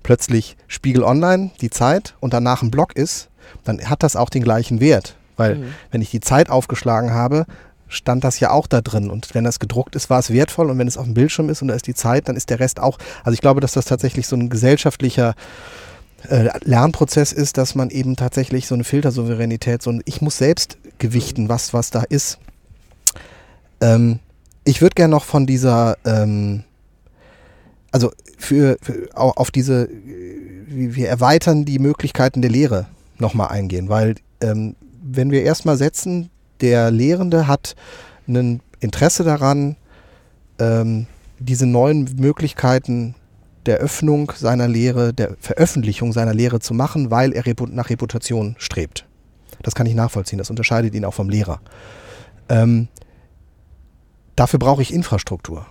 plötzlich 0.04 0.58
Spiegel 0.68 1.04
Online, 1.04 1.52
die 1.62 1.70
Zeit 1.70 2.16
und 2.20 2.34
danach 2.34 2.62
ein 2.62 2.72
Blog 2.72 2.96
ist, 2.96 3.30
dann 3.64 3.90
hat 3.90 4.04
das 4.04 4.16
auch 4.16 4.30
den 4.30 4.44
gleichen 4.44 4.80
Wert. 4.80 5.16
Weil 5.38 5.56
mhm. 5.56 5.74
wenn 5.92 6.02
ich 6.02 6.12
die 6.12 6.20
Zeit 6.20 6.50
aufgeschlagen 6.50 7.14
habe, 7.14 7.46
stand 7.88 8.24
das 8.24 8.40
ja 8.40 8.52
auch 8.52 8.68
da 8.68 8.82
drin. 8.82 9.10
Und 9.10 9.34
wenn 9.34 9.44
das 9.44 9.60
gedruckt 9.60 9.96
ist, 9.96 10.10
war 10.10 10.20
es 10.20 10.32
wertvoll. 10.32 10.70
Und 10.70 10.78
wenn 10.78 10.88
es 10.88 10.98
auf 10.98 11.06
dem 11.06 11.14
Bildschirm 11.14 11.50
ist 11.50 11.62
und 11.62 11.68
da 11.68 11.74
ist 11.74 11.88
die 11.88 11.94
Zeit, 11.94 12.28
dann 12.30 12.36
ist 12.36 12.50
der 12.50 12.60
Rest 12.60 12.80
auch. 12.80 12.98
Also 13.24 13.34
ich 13.34 13.42
glaube, 13.42 13.60
dass 13.60 13.74
das 13.74 13.86
tatsächlich 13.86 14.28
so 14.28 14.36
ein 14.36 14.50
gesellschaftlicher 14.50 15.36
äh, 16.30 16.50
Lernprozess 16.64 17.34
ist, 17.34 17.58
dass 17.58 17.76
man 17.76 17.90
eben 17.90 18.16
tatsächlich 18.16 18.68
so 18.68 18.76
eine 18.76 18.84
Filtersouveränität, 18.84 19.82
so 19.82 19.92
ein 19.92 20.02
Ich 20.06 20.22
muss 20.22 20.38
selbst 20.38 20.78
gewichten, 21.00 21.50
was, 21.50 21.74
was 21.74 21.90
da 21.90 22.04
ist. 22.04 22.38
Ähm, 23.82 24.20
ich 24.64 24.82
würde 24.82 24.96
gerne 24.96 25.12
noch 25.12 25.26
von 25.26 25.46
dieser, 25.46 25.98
ähm, 26.06 26.64
also 27.92 28.12
für, 28.38 28.78
für 28.82 29.10
auf 29.16 29.52
diese, 29.52 29.90
wir 30.68 31.10
erweitern 31.10 31.66
die 31.66 31.80
Möglichkeiten 31.80 32.42
der 32.42 32.52
Lehre 32.52 32.86
nochmal 33.22 33.50
eingehen, 33.50 33.88
weil 33.88 34.16
ähm, 34.42 34.76
wenn 35.02 35.32
wir 35.32 35.44
erstmal 35.44 35.78
setzen, 35.78 36.30
der 36.60 36.92
Lehrende 36.92 37.48
hat 37.48 37.76
ein 38.28 38.62
Interesse 38.80 39.24
daran, 39.24 39.78
ähm, 40.60 41.08
diese 41.40 41.66
neuen 41.66 42.10
Möglichkeiten 42.18 43.16
der 43.66 43.78
Öffnung 43.78 44.32
seiner 44.36 44.68
Lehre, 44.68 45.14
der 45.14 45.36
Veröffentlichung 45.40 46.14
seiner 46.14 46.34
Lehre 46.34 46.60
zu 46.60 46.74
machen, 46.74 47.12
weil 47.12 47.34
er 47.34 47.44
nach 47.70 47.90
Reputation 47.90 48.56
strebt. 48.58 49.06
Das 49.62 49.76
kann 49.76 49.86
ich 49.86 49.96
nachvollziehen. 49.96 50.40
Das 50.40 50.50
unterscheidet 50.50 50.96
ihn 50.96 51.06
auch 51.06 51.14
vom 51.14 51.30
Lehrer. 51.30 51.62
Ähm, 52.50 52.88
dafür 54.36 54.60
brauche 54.60 54.82
ich 54.82 54.94
Infrastruktur. 54.94 55.66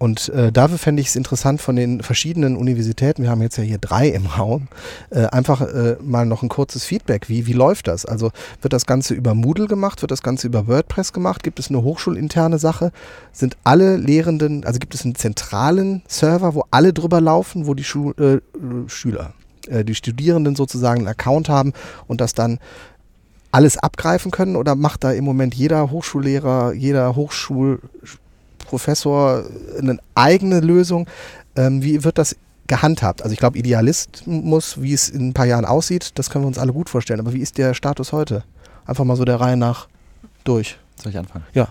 Und 0.00 0.30
äh, 0.30 0.50
dafür 0.50 0.78
fände 0.78 1.02
ich 1.02 1.08
es 1.08 1.16
interessant 1.16 1.60
von 1.60 1.76
den 1.76 2.02
verschiedenen 2.02 2.56
Universitäten, 2.56 3.22
wir 3.22 3.28
haben 3.28 3.42
jetzt 3.42 3.58
ja 3.58 3.62
hier 3.62 3.76
drei 3.76 4.08
im 4.08 4.24
Raum, 4.24 4.68
äh, 5.10 5.26
einfach 5.26 5.60
äh, 5.60 5.98
mal 6.00 6.24
noch 6.24 6.42
ein 6.42 6.48
kurzes 6.48 6.86
Feedback. 6.86 7.28
Wie, 7.28 7.46
wie 7.46 7.52
läuft 7.52 7.86
das? 7.86 8.06
Also 8.06 8.30
wird 8.62 8.72
das 8.72 8.86
Ganze 8.86 9.12
über 9.12 9.34
Moodle 9.34 9.66
gemacht? 9.66 10.00
Wird 10.00 10.10
das 10.10 10.22
Ganze 10.22 10.46
über 10.46 10.66
WordPress 10.66 11.12
gemacht? 11.12 11.42
Gibt 11.42 11.58
es 11.58 11.68
eine 11.68 11.82
hochschulinterne 11.82 12.58
Sache? 12.58 12.92
Sind 13.30 13.58
alle 13.62 13.98
Lehrenden, 13.98 14.64
also 14.64 14.78
gibt 14.78 14.94
es 14.94 15.04
einen 15.04 15.16
zentralen 15.16 16.00
Server, 16.08 16.54
wo 16.54 16.64
alle 16.70 16.94
drüber 16.94 17.20
laufen, 17.20 17.66
wo 17.66 17.74
die 17.74 17.84
Schu 17.84 18.12
äh, 18.12 18.40
Schüler, 18.86 19.34
äh, 19.68 19.84
die 19.84 19.94
Studierenden 19.94 20.56
sozusagen 20.56 21.00
einen 21.00 21.08
Account 21.08 21.50
haben 21.50 21.74
und 22.06 22.22
das 22.22 22.32
dann 22.32 22.58
alles 23.52 23.76
abgreifen 23.76 24.30
können? 24.30 24.56
Oder 24.56 24.76
macht 24.76 25.04
da 25.04 25.12
im 25.12 25.24
Moment 25.26 25.54
jeder 25.54 25.90
Hochschullehrer, 25.90 26.72
jeder 26.72 27.16
Hochschul 27.16 27.80
Professor 28.70 29.44
eine 29.76 29.98
eigene 30.14 30.60
Lösung. 30.60 31.08
Ähm, 31.56 31.82
wie 31.82 32.04
wird 32.04 32.18
das 32.18 32.36
gehandhabt? 32.68 33.22
Also 33.22 33.32
ich 33.32 33.40
glaube, 33.40 33.58
Idealismus, 33.58 34.80
wie 34.80 34.94
es 34.94 35.08
in 35.08 35.30
ein 35.30 35.34
paar 35.34 35.46
Jahren 35.46 35.64
aussieht, 35.64 36.12
das 36.14 36.30
können 36.30 36.44
wir 36.44 36.48
uns 36.48 36.58
alle 36.58 36.72
gut 36.72 36.88
vorstellen. 36.88 37.18
Aber 37.18 37.32
wie 37.32 37.40
ist 37.40 37.58
der 37.58 37.74
Status 37.74 38.12
heute? 38.12 38.44
Einfach 38.86 39.04
mal 39.04 39.16
so 39.16 39.24
der 39.24 39.40
Reihe 39.40 39.56
nach 39.56 39.88
durch. 40.44 40.78
Soll 41.02 41.10
ich 41.10 41.18
anfangen? 41.18 41.44
Ja. 41.52 41.68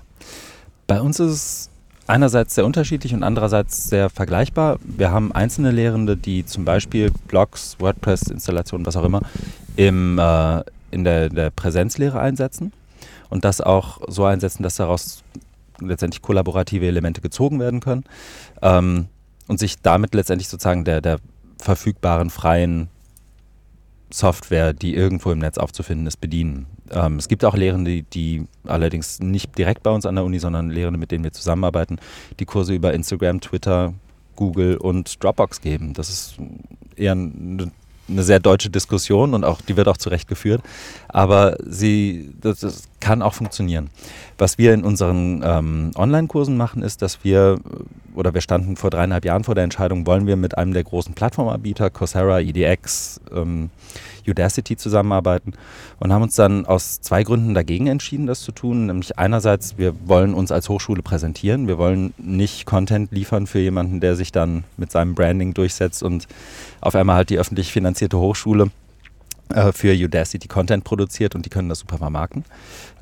Bei 0.87 0.99
uns 0.99 1.21
ist 1.21 1.31
es 1.31 1.69
einerseits 2.05 2.55
sehr 2.55 2.65
unterschiedlich 2.65 3.13
und 3.13 3.23
andererseits 3.23 3.87
sehr 3.87 4.09
vergleichbar. 4.09 4.77
Wir 4.83 5.11
haben 5.11 5.31
einzelne 5.31 5.71
Lehrende, 5.71 6.17
die 6.17 6.45
zum 6.45 6.65
Beispiel 6.65 7.11
Blogs, 7.29 7.77
WordPress-Installationen, 7.79 8.85
was 8.85 8.97
auch 8.97 9.05
immer, 9.05 9.21
im, 9.77 10.19
äh, 10.19 10.63
in 10.91 11.05
der, 11.05 11.29
der 11.29 11.49
Präsenzlehre 11.49 12.19
einsetzen 12.19 12.73
und 13.29 13.45
das 13.45 13.61
auch 13.61 14.01
so 14.07 14.25
einsetzen, 14.25 14.63
dass 14.63 14.75
daraus 14.75 15.23
letztendlich 15.81 16.21
kollaborative 16.21 16.87
Elemente 16.87 17.21
gezogen 17.21 17.59
werden 17.59 17.79
können 17.79 18.03
ähm, 18.61 19.07
und 19.47 19.59
sich 19.59 19.81
damit 19.81 20.13
letztendlich 20.13 20.47
sozusagen 20.49 20.85
der, 20.85 21.01
der 21.01 21.19
verfügbaren 21.57 22.29
freien 22.29 22.89
Software, 24.11 24.73
die 24.73 24.95
irgendwo 24.95 25.31
im 25.31 25.39
Netz 25.39 25.57
aufzufinden 25.57 26.07
ist, 26.07 26.17
bedienen. 26.17 26.65
Ähm, 26.91 27.17
es 27.17 27.27
gibt 27.27 27.45
auch 27.45 27.55
Lehrende, 27.55 27.91
die, 27.91 28.03
die, 28.03 28.47
allerdings 28.65 29.19
nicht 29.19 29.57
direkt 29.57 29.83
bei 29.83 29.91
uns 29.91 30.05
an 30.05 30.15
der 30.15 30.23
Uni, 30.23 30.39
sondern 30.39 30.69
Lehrende, 30.69 30.99
mit 30.99 31.11
denen 31.11 31.23
wir 31.23 31.31
zusammenarbeiten, 31.31 31.99
die 32.39 32.45
Kurse 32.45 32.73
über 32.73 32.93
Instagram, 32.93 33.41
Twitter, 33.41 33.93
Google 34.35 34.77
und 34.77 35.23
Dropbox 35.23 35.61
geben. 35.61 35.93
Das 35.93 36.09
ist 36.09 36.37
eher 36.95 37.11
eine 37.11 37.71
eine 38.09 38.23
sehr 38.23 38.39
deutsche 38.39 38.69
Diskussion 38.69 39.33
und 39.33 39.43
auch 39.43 39.61
die 39.61 39.77
wird 39.77 39.87
auch 39.87 39.97
zu 39.97 40.09
Recht 40.09 40.27
geführt. 40.27 40.61
Aber 41.07 41.57
sie, 41.65 42.31
das, 42.41 42.59
das 42.59 42.83
kann 42.99 43.21
auch 43.21 43.33
funktionieren. 43.33 43.89
Was 44.37 44.57
wir 44.57 44.73
in 44.73 44.83
unseren 44.83 45.41
ähm, 45.43 45.91
Online-Kursen 45.95 46.57
machen, 46.57 46.81
ist, 46.83 47.01
dass 47.01 47.23
wir, 47.23 47.59
oder 48.15 48.33
wir 48.33 48.41
standen 48.41 48.75
vor 48.77 48.89
dreieinhalb 48.89 49.25
Jahren 49.25 49.43
vor 49.43 49.55
der 49.55 49.63
Entscheidung, 49.63 50.05
wollen 50.05 50.27
wir 50.27 50.35
mit 50.35 50.57
einem 50.57 50.73
der 50.73 50.83
großen 50.83 51.13
Plattformanbieter, 51.13 51.89
Coursera, 51.89 52.39
EDX, 52.39 53.21
ähm, 53.33 53.69
Udacity 54.27 54.77
zusammenarbeiten 54.77 55.53
und 55.99 56.13
haben 56.13 56.23
uns 56.23 56.35
dann 56.35 56.65
aus 56.65 57.01
zwei 57.01 57.23
Gründen 57.23 57.53
dagegen 57.53 57.87
entschieden, 57.87 58.27
das 58.27 58.41
zu 58.41 58.51
tun. 58.51 58.87
Nämlich 58.87 59.17
einerseits, 59.17 59.77
wir 59.77 59.93
wollen 60.05 60.33
uns 60.33 60.51
als 60.51 60.69
Hochschule 60.69 61.01
präsentieren. 61.01 61.67
Wir 61.67 61.77
wollen 61.77 62.13
nicht 62.17 62.65
Content 62.65 63.11
liefern 63.11 63.47
für 63.47 63.59
jemanden, 63.59 63.99
der 63.99 64.15
sich 64.15 64.31
dann 64.31 64.63
mit 64.77 64.91
seinem 64.91 65.15
Branding 65.15 65.53
durchsetzt 65.53 66.03
und 66.03 66.27
auf 66.81 66.95
einmal 66.95 67.17
halt 67.17 67.29
die 67.29 67.37
öffentlich 67.37 67.71
finanzierte 67.71 68.17
Hochschule 68.17 68.71
äh, 69.53 69.71
für 69.71 69.93
Udacity 69.93 70.47
Content 70.47 70.83
produziert 70.83 71.35
und 71.35 71.45
die 71.45 71.49
können 71.49 71.69
das 71.69 71.79
super 71.79 71.97
vermarkten. 71.97 72.45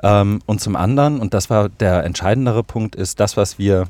Ähm, 0.01 0.41
und 0.45 0.61
zum 0.61 0.75
anderen, 0.75 1.19
und 1.19 1.33
das 1.33 1.49
war 1.49 1.69
der 1.69 2.03
entscheidendere 2.03 2.63
Punkt, 2.63 2.95
ist 2.95 3.19
das, 3.19 3.35
was 3.35 3.59
wir 3.59 3.87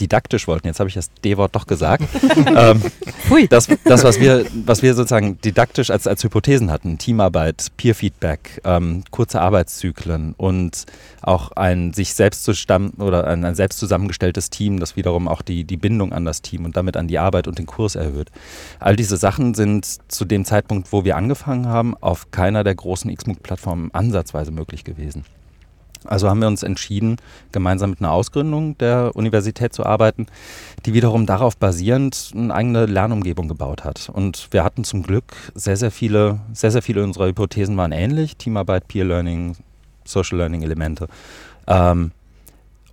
didaktisch 0.00 0.48
wollten, 0.48 0.66
jetzt 0.66 0.80
habe 0.80 0.88
ich 0.88 0.94
das 0.94 1.10
D-Wort 1.24 1.54
doch 1.54 1.66
gesagt, 1.66 2.04
ähm, 2.46 2.82
das, 3.50 3.68
das, 3.84 4.04
was, 4.04 4.20
wir, 4.20 4.46
was 4.64 4.82
wir 4.82 4.94
sozusagen 4.94 5.40
didaktisch 5.40 5.90
als, 5.90 6.06
als 6.06 6.22
Hypothesen 6.24 6.70
hatten, 6.70 6.98
Teamarbeit, 6.98 7.68
Peer-Feedback, 7.76 8.60
ähm, 8.64 9.04
kurze 9.10 9.40
Arbeitszyklen 9.40 10.34
und 10.36 10.84
auch 11.22 11.52
ein 11.52 11.92
sich 11.92 12.14
selbst 12.14 12.44
zusammen 12.44 12.94
oder 12.98 13.26
ein, 13.26 13.44
ein, 13.44 13.54
selbst 13.54 13.78
zusammengestelltes 13.78 14.50
Team, 14.50 14.80
das 14.80 14.96
wiederum 14.96 15.28
auch 15.28 15.42
die, 15.42 15.64
die 15.64 15.76
Bindung 15.76 16.12
an 16.12 16.24
das 16.24 16.42
Team 16.42 16.64
und 16.64 16.76
damit 16.76 16.96
an 16.96 17.08
die 17.08 17.18
Arbeit 17.18 17.48
und 17.48 17.58
den 17.58 17.66
Kurs 17.66 17.94
erhöht. 17.94 18.30
All 18.80 18.96
diese 18.96 19.16
Sachen 19.16 19.54
sind 19.54 19.86
zu 20.08 20.24
dem 20.24 20.44
Zeitpunkt, 20.44 20.92
wo 20.92 21.04
wir 21.04 21.16
angefangen 21.16 21.66
haben, 21.66 21.96
auf 22.00 22.30
keiner 22.30 22.64
der 22.64 22.74
großen 22.74 23.14
XMOOC-Plattformen 23.14 23.90
ansatzweise 23.92 24.52
möglich 24.52 24.84
gewesen. 24.84 25.24
Also 26.04 26.28
haben 26.28 26.40
wir 26.40 26.48
uns 26.48 26.62
entschieden, 26.62 27.16
gemeinsam 27.52 27.90
mit 27.90 28.00
einer 28.00 28.12
Ausgründung 28.12 28.78
der 28.78 29.14
Universität 29.14 29.72
zu 29.72 29.84
arbeiten, 29.84 30.26
die 30.86 30.94
wiederum 30.94 31.26
darauf 31.26 31.56
basierend 31.56 32.32
eine 32.34 32.54
eigene 32.54 32.86
Lernumgebung 32.86 33.48
gebaut 33.48 33.84
hat. 33.84 34.08
Und 34.12 34.48
wir 34.50 34.64
hatten 34.64 34.84
zum 34.84 35.02
Glück 35.02 35.24
sehr, 35.54 35.76
sehr 35.76 35.90
viele, 35.90 36.40
sehr, 36.52 36.70
sehr 36.70 36.82
viele 36.82 37.02
unserer 37.04 37.26
Hypothesen 37.26 37.76
waren 37.76 37.92
ähnlich. 37.92 38.36
Teamarbeit, 38.36 38.88
Peer 38.88 39.04
Learning, 39.04 39.56
Social 40.04 40.38
Learning 40.38 40.62
Elemente. 40.62 41.08
Ähm, 41.66 42.12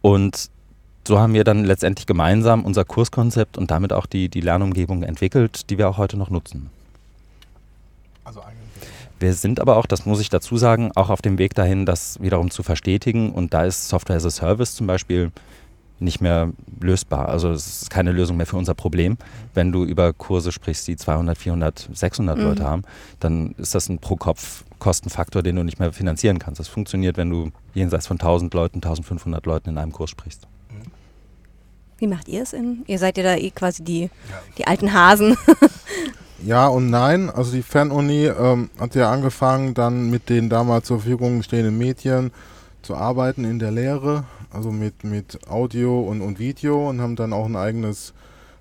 und 0.01 0.49
so 1.07 1.19
haben 1.19 1.33
wir 1.33 1.43
dann 1.43 1.65
letztendlich 1.65 2.07
gemeinsam 2.07 2.65
unser 2.65 2.83
Kurskonzept 2.83 3.57
und 3.57 3.69
damit 3.71 3.93
auch 3.93 4.07
die, 4.07 4.29
die 4.29 4.41
Lernumgebung 4.41 5.03
entwickelt, 5.03 5.69
die 5.69 5.77
wir 5.77 5.89
auch 5.89 5.97
heute 5.97 6.17
noch 6.17 6.29
nutzen. 6.29 6.69
Also 8.23 8.41
eigentlich. 8.41 8.64
Wir 9.19 9.33
sind 9.33 9.59
aber 9.59 9.77
auch, 9.77 9.85
das 9.85 10.05
muss 10.05 10.19
ich 10.19 10.29
dazu 10.29 10.57
sagen, 10.57 10.91
auch 10.95 11.09
auf 11.09 11.21
dem 11.21 11.37
Weg 11.37 11.53
dahin, 11.53 11.85
das 11.85 12.19
wiederum 12.21 12.51
zu 12.51 12.63
verstetigen. 12.63 13.31
Und 13.31 13.53
da 13.53 13.63
ist 13.63 13.87
Software 13.87 14.17
as 14.17 14.25
a 14.25 14.29
Service 14.29 14.75
zum 14.75 14.87
Beispiel 14.87 15.31
nicht 15.99 16.19
mehr 16.19 16.51
lösbar. 16.81 17.29
Also 17.29 17.51
es 17.51 17.83
ist 17.83 17.89
keine 17.89 18.11
Lösung 18.11 18.35
mehr 18.35 18.45
für 18.45 18.57
unser 18.57 18.73
Problem. 18.73 19.17
Wenn 19.53 19.71
du 19.71 19.85
über 19.85 20.11
Kurse 20.11 20.51
sprichst, 20.51 20.85
die 20.89 20.97
200, 20.97 21.37
400, 21.37 21.89
600 21.93 22.37
Mhm. 22.37 22.43
Leute 22.43 22.63
haben, 22.65 22.83
dann 23.21 23.55
ist 23.57 23.73
das 23.73 23.87
ein 23.87 23.99
Pro-Kopf-Kostenfaktor, 23.99 25.41
den 25.41 25.55
du 25.55 25.63
nicht 25.63 25.79
mehr 25.79 25.93
finanzieren 25.93 26.37
kannst. 26.37 26.59
Das 26.59 26.67
funktioniert, 26.67 27.15
wenn 27.15 27.29
du 27.29 27.51
jenseits 27.73 28.07
von 28.07 28.19
1000 28.19 28.53
Leuten, 28.53 28.77
1500 28.79 29.45
Leuten 29.45 29.69
in 29.69 29.77
einem 29.77 29.93
Kurs 29.93 30.09
sprichst. 30.09 30.47
Wie 31.97 32.07
macht 32.07 32.27
ihr 32.27 32.43
es? 32.43 32.51
In, 32.51 32.83
ihr 32.87 32.99
seid 32.99 33.17
ja 33.17 33.23
da 33.23 33.35
eh 33.37 33.51
quasi 33.51 33.81
die, 33.81 34.09
die 34.57 34.67
alten 34.67 34.91
Hasen. 34.91 35.37
Ja 36.45 36.67
und 36.67 36.91
nein. 36.91 37.31
Also 37.31 37.53
die 37.53 37.63
Fernuni 37.63 38.27
ähm, 38.27 38.69
hat 38.79 38.93
ja 38.93 39.11
angefangen, 39.11 39.73
dann 39.73 40.11
mit 40.11 40.29
den 40.29 40.47
damals 40.47 40.85
zur 40.85 40.99
Verfügung 40.99 41.41
stehenden 41.41 41.75
Medien 41.75 42.31
zu 42.83 42.95
arbeiten 42.95 43.45
in 43.45 43.57
der 43.57 43.71
Lehre, 43.71 44.25
also 44.51 44.71
mit, 44.71 45.03
mit 45.03 45.39
Audio 45.49 46.01
und, 46.01 46.21
und 46.21 46.37
Video 46.37 46.87
und 46.87 47.01
haben 47.01 47.15
dann 47.15 47.33
auch 47.33 47.45
ein 47.45 47.55
eigenes 47.55 48.13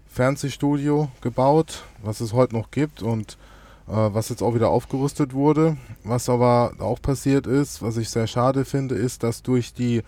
Fernsehstudio 0.06 1.10
gebaut, 1.20 1.84
was 2.02 2.22
es 2.22 2.32
heute 2.32 2.56
noch 2.56 2.70
gibt 2.70 3.02
und 3.02 3.36
äh, 3.86 3.92
was 3.92 4.30
jetzt 4.30 4.42
auch 4.42 4.54
wieder 4.54 4.70
aufgerüstet 4.70 5.34
wurde. 5.34 5.76
Was 6.04 6.30
aber 6.30 6.72
auch 6.78 7.02
passiert 7.02 7.46
ist, 7.46 7.82
was 7.82 7.98
ich 7.98 8.08
sehr 8.08 8.26
schade 8.26 8.64
finde, 8.64 8.94
ist, 8.94 9.22
dass 9.22 9.42
durch 9.42 9.74
die 9.74 10.02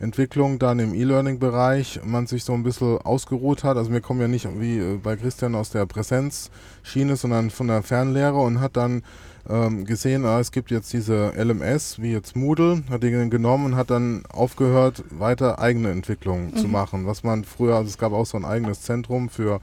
Entwicklung 0.00 0.58
dann 0.58 0.78
im 0.78 0.94
E-Learning-Bereich 0.94 2.00
man 2.04 2.26
sich 2.26 2.44
so 2.44 2.52
ein 2.52 2.62
bisschen 2.62 2.98
ausgeruht 2.98 3.64
hat. 3.64 3.76
Also 3.76 3.92
wir 3.92 4.00
kommen 4.00 4.20
ja 4.20 4.28
nicht 4.28 4.48
wie 4.60 4.78
äh, 4.78 4.96
bei 4.96 5.16
Christian 5.16 5.54
aus 5.54 5.70
der 5.70 5.86
Präsenzschiene, 5.86 7.16
sondern 7.16 7.50
von 7.50 7.68
der 7.68 7.82
Fernlehre 7.82 8.38
und 8.38 8.60
hat 8.60 8.76
dann 8.76 9.02
ähm, 9.48 9.84
gesehen, 9.84 10.24
ah, 10.24 10.38
es 10.40 10.52
gibt 10.52 10.70
jetzt 10.70 10.92
diese 10.92 11.32
LMS, 11.36 12.00
wie 12.00 12.12
jetzt 12.12 12.36
Moodle, 12.36 12.82
hat 12.90 13.02
den 13.02 13.30
genommen 13.30 13.66
und 13.66 13.76
hat 13.76 13.90
dann 13.90 14.22
aufgehört, 14.28 15.02
weiter 15.10 15.58
eigene 15.58 15.90
Entwicklungen 15.90 16.54
zu 16.56 16.68
machen. 16.68 17.06
Was 17.06 17.24
man 17.24 17.44
früher, 17.44 17.76
also 17.76 17.88
es 17.88 17.98
gab 17.98 18.12
auch 18.12 18.26
so 18.26 18.36
ein 18.36 18.44
eigenes 18.44 18.82
Zentrum 18.82 19.28
für 19.28 19.60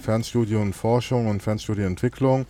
Fernstudie 0.00 0.56
und 0.56 0.74
Forschung 0.74 1.28
und 1.28 1.42
Fernstudienentwicklung 1.42 2.46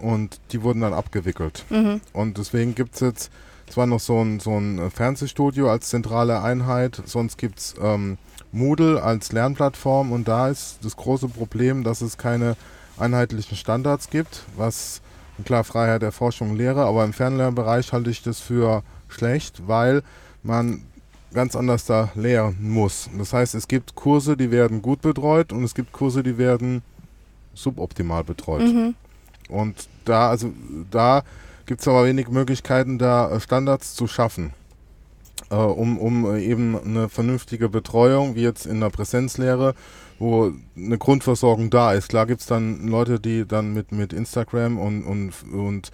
und 0.00 0.40
die 0.52 0.62
wurden 0.62 0.80
dann 0.80 0.92
abgewickelt. 0.92 1.64
Mhm. 1.68 2.00
Und 2.12 2.38
deswegen 2.38 2.74
gibt 2.74 2.94
es 2.94 3.00
jetzt 3.00 3.30
zwar 3.70 3.86
noch 3.86 4.00
so 4.00 4.20
ein, 4.22 4.40
so 4.40 4.58
ein 4.58 4.78
äh, 4.78 4.90
Fernsehstudio 4.90 5.70
als 5.70 5.88
zentrale 5.88 6.42
Einheit, 6.42 7.02
sonst 7.04 7.38
gibt 7.38 7.58
es 7.58 7.74
ähm, 7.80 8.18
Moodle 8.52 9.02
als 9.02 9.32
Lernplattform 9.32 10.12
und 10.12 10.28
da 10.28 10.48
ist 10.48 10.78
das 10.82 10.96
große 10.96 11.28
Problem, 11.28 11.84
dass 11.84 12.00
es 12.00 12.18
keine 12.18 12.56
einheitlichen 12.98 13.56
Standards 13.56 14.10
gibt, 14.10 14.44
was 14.56 15.00
klar 15.44 15.64
Freiheit 15.64 16.02
der 16.02 16.12
Forschung 16.12 16.50
und 16.50 16.56
Lehre, 16.56 16.84
aber 16.84 17.04
im 17.04 17.12
Fernlernbereich 17.12 17.92
halte 17.92 18.10
ich 18.10 18.22
das 18.22 18.40
für 18.40 18.82
schlecht, 19.08 19.66
weil 19.66 20.02
man 20.42 20.82
ganz 21.32 21.54
anders 21.54 21.84
da 21.84 22.10
lehren 22.14 22.56
muss. 22.60 23.08
Das 23.16 23.32
heißt, 23.32 23.54
es 23.54 23.68
gibt 23.68 23.94
Kurse, 23.94 24.36
die 24.36 24.50
werden 24.50 24.82
gut 24.82 25.00
betreut 25.00 25.52
und 25.52 25.62
es 25.62 25.74
gibt 25.74 25.92
Kurse, 25.92 26.22
die 26.22 26.38
werden 26.38 26.82
suboptimal 27.54 28.24
betreut. 28.24 28.62
Mhm. 28.62 28.94
Und 29.48 29.88
da, 30.04 30.28
also 30.28 30.52
da 30.90 31.22
gibt 31.70 31.82
es 31.82 31.86
aber 31.86 32.04
wenig 32.04 32.26
Möglichkeiten, 32.26 32.98
da 32.98 33.30
äh, 33.30 33.38
Standards 33.38 33.94
zu 33.94 34.08
schaffen, 34.08 34.52
äh, 35.50 35.54
um, 35.54 35.98
um 35.98 36.34
äh, 36.34 36.42
eben 36.42 36.76
eine 36.76 37.08
vernünftige 37.08 37.68
Betreuung, 37.68 38.34
wie 38.34 38.42
jetzt 38.42 38.66
in 38.66 38.80
der 38.80 38.90
Präsenzlehre, 38.90 39.76
wo 40.18 40.52
eine 40.76 40.98
Grundversorgung 40.98 41.70
da 41.70 41.92
ist. 41.92 42.08
Klar 42.08 42.26
gibt 42.26 42.40
es 42.40 42.48
dann 42.48 42.88
Leute, 42.88 43.20
die 43.20 43.46
dann 43.46 43.72
mit, 43.72 43.92
mit 43.92 44.12
Instagram 44.12 44.80
und, 44.80 45.04
und, 45.04 45.32
und 45.52 45.92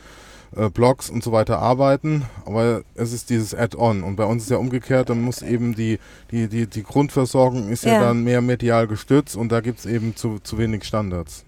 äh, 0.56 0.70
Blogs 0.70 1.10
und 1.10 1.22
so 1.22 1.32
weiter 1.32 1.58
arbeiten, 1.58 2.24
aber 2.46 2.80
es 2.94 3.12
ist 3.12 3.28
dieses 3.28 3.54
Add-on 3.54 4.02
und 4.02 4.16
bei 4.16 4.24
uns 4.24 4.44
ist 4.44 4.50
ja 4.50 4.56
umgekehrt, 4.56 5.10
dann 5.10 5.20
muss 5.20 5.42
eben 5.42 5.74
die, 5.74 5.98
die, 6.30 6.48
die, 6.48 6.68
die 6.68 6.84
Grundversorgung 6.84 7.68
ist 7.68 7.84
ja. 7.84 7.92
Ja. 7.92 8.00
dann 8.00 8.24
mehr 8.24 8.40
medial 8.40 8.86
gestützt 8.86 9.36
und 9.36 9.52
da 9.52 9.60
gibt 9.60 9.80
es 9.80 9.84
eben 9.84 10.16
zu, 10.16 10.38
zu 10.38 10.56
wenig 10.56 10.84
Standards. 10.84 11.44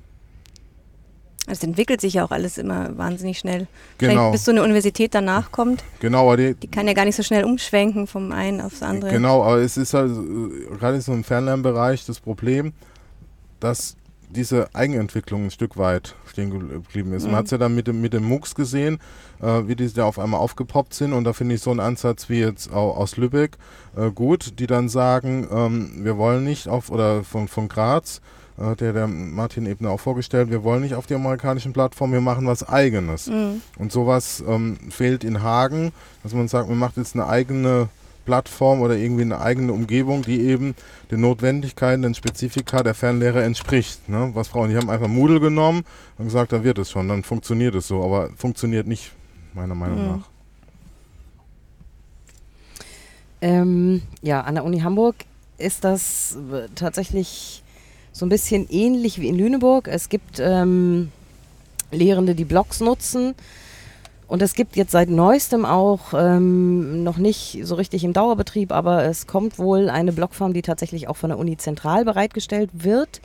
Es 1.50 1.62
entwickelt 1.62 2.00
sich 2.00 2.14
ja 2.14 2.24
auch 2.24 2.30
alles 2.30 2.58
immer 2.58 2.96
wahnsinnig 2.98 3.38
schnell. 3.38 3.66
Genau. 3.98 4.12
Vielleicht 4.12 4.32
bis 4.32 4.44
so 4.44 4.50
eine 4.50 4.62
Universität 4.62 5.14
danach 5.14 5.50
kommt, 5.50 5.82
Genau, 6.00 6.22
aber 6.24 6.36
die, 6.36 6.54
die 6.54 6.68
kann 6.68 6.86
ja 6.86 6.92
gar 6.92 7.04
nicht 7.04 7.16
so 7.16 7.22
schnell 7.22 7.44
umschwenken 7.44 8.06
vom 8.06 8.32
einen 8.32 8.60
aufs 8.60 8.82
andere. 8.82 9.10
Genau, 9.10 9.42
aber 9.42 9.56
es 9.58 9.76
ist 9.76 9.94
halt 9.94 10.10
äh, 10.12 10.76
gerade 10.76 11.00
so 11.00 11.12
im 11.12 11.24
Fernlernbereich 11.24 12.04
das 12.06 12.20
Problem, 12.20 12.72
dass 13.60 13.96
diese 14.30 14.68
Eigenentwicklung 14.74 15.46
ein 15.46 15.50
Stück 15.50 15.78
weit 15.78 16.14
stehen 16.26 16.50
geblieben 16.50 17.14
ist. 17.14 17.22
Mhm. 17.24 17.30
Man 17.30 17.38
hat 17.38 17.44
es 17.46 17.50
ja 17.50 17.56
dann 17.58 17.74
mit 17.74 17.86
dem, 17.86 18.02
mit 18.02 18.12
dem 18.12 18.24
MOOCs 18.24 18.54
gesehen, 18.54 18.98
äh, 19.40 19.62
wie 19.66 19.74
die 19.74 19.90
da 19.90 20.04
auf 20.04 20.18
einmal 20.18 20.38
aufgepoppt 20.40 20.92
sind 20.92 21.14
und 21.14 21.24
da 21.24 21.32
finde 21.32 21.54
ich 21.54 21.62
so 21.62 21.70
einen 21.70 21.80
Ansatz 21.80 22.28
wie 22.28 22.40
jetzt 22.40 22.70
au- 22.70 22.90
aus 22.90 23.16
Lübeck 23.16 23.56
äh, 23.96 24.10
gut, 24.10 24.58
die 24.58 24.66
dann 24.66 24.90
sagen, 24.90 25.48
ähm, 25.50 26.04
wir 26.04 26.18
wollen 26.18 26.44
nicht 26.44 26.68
auf, 26.68 26.90
oder 26.90 27.24
von, 27.24 27.48
von 27.48 27.68
Graz, 27.68 28.20
hat 28.60 28.80
ja 28.80 28.92
der 28.92 29.06
Martin 29.06 29.66
eben 29.66 29.86
auch 29.86 30.00
vorgestellt, 30.00 30.50
wir 30.50 30.64
wollen 30.64 30.82
nicht 30.82 30.94
auf 30.94 31.06
die 31.06 31.14
amerikanischen 31.14 31.72
Plattformen, 31.72 32.12
wir 32.12 32.20
machen 32.20 32.46
was 32.46 32.68
Eigenes. 32.68 33.28
Mhm. 33.28 33.62
Und 33.78 33.92
sowas 33.92 34.42
ähm, 34.46 34.78
fehlt 34.90 35.24
in 35.24 35.42
Hagen, 35.42 35.92
dass 36.22 36.34
man 36.34 36.48
sagt, 36.48 36.68
man 36.68 36.78
macht 36.78 36.96
jetzt 36.96 37.14
eine 37.14 37.26
eigene 37.26 37.88
Plattform 38.24 38.82
oder 38.82 38.96
irgendwie 38.96 39.22
eine 39.22 39.40
eigene 39.40 39.72
Umgebung, 39.72 40.22
die 40.22 40.40
eben 40.40 40.74
den 41.10 41.22
Notwendigkeiten, 41.22 42.02
den 42.02 42.14
Spezifika 42.14 42.82
der 42.82 42.94
Fernlehre 42.94 43.42
entspricht. 43.42 44.08
Ne? 44.08 44.30
Was 44.34 44.48
brauchen 44.48 44.68
die? 44.70 44.76
haben 44.76 44.90
einfach 44.90 45.08
Moodle 45.08 45.40
genommen 45.40 45.84
und 46.18 46.26
gesagt, 46.26 46.52
dann 46.52 46.62
wird 46.62 46.78
es 46.78 46.90
schon, 46.90 47.08
dann 47.08 47.22
funktioniert 47.22 47.74
es 47.74 47.88
so, 47.88 48.04
aber 48.04 48.28
funktioniert 48.36 48.86
nicht, 48.86 49.12
meiner 49.54 49.74
Meinung 49.74 50.02
Mhm. 50.02 50.08
nach. 50.08 50.28
Ähm, 53.40 54.02
ja, 54.20 54.40
an 54.40 54.56
der 54.56 54.64
Uni 54.64 54.80
Hamburg 54.80 55.14
ist 55.58 55.84
das 55.84 56.36
äh, 56.52 56.68
tatsächlich 56.74 57.62
so 58.18 58.26
ein 58.26 58.30
bisschen 58.30 58.66
ähnlich 58.68 59.20
wie 59.20 59.28
in 59.28 59.38
Lüneburg. 59.38 59.86
Es 59.86 60.08
gibt 60.08 60.40
ähm, 60.40 61.12
Lehrende, 61.92 62.34
die 62.34 62.44
Blogs 62.44 62.80
nutzen. 62.80 63.34
Und 64.26 64.42
es 64.42 64.54
gibt 64.54 64.74
jetzt 64.74 64.90
seit 64.90 65.08
neuestem 65.08 65.64
auch, 65.64 66.12
ähm, 66.14 67.04
noch 67.04 67.16
nicht 67.16 67.60
so 67.62 67.76
richtig 67.76 68.02
im 68.02 68.12
Dauerbetrieb, 68.12 68.72
aber 68.72 69.04
es 69.04 69.28
kommt 69.28 69.58
wohl 69.58 69.88
eine 69.88 70.12
Blogform, 70.12 70.52
die 70.52 70.62
tatsächlich 70.62 71.08
auch 71.08 71.16
von 71.16 71.30
der 71.30 71.38
Uni 71.38 71.56
zentral 71.56 72.04
bereitgestellt 72.04 72.70
wird. 72.72 73.20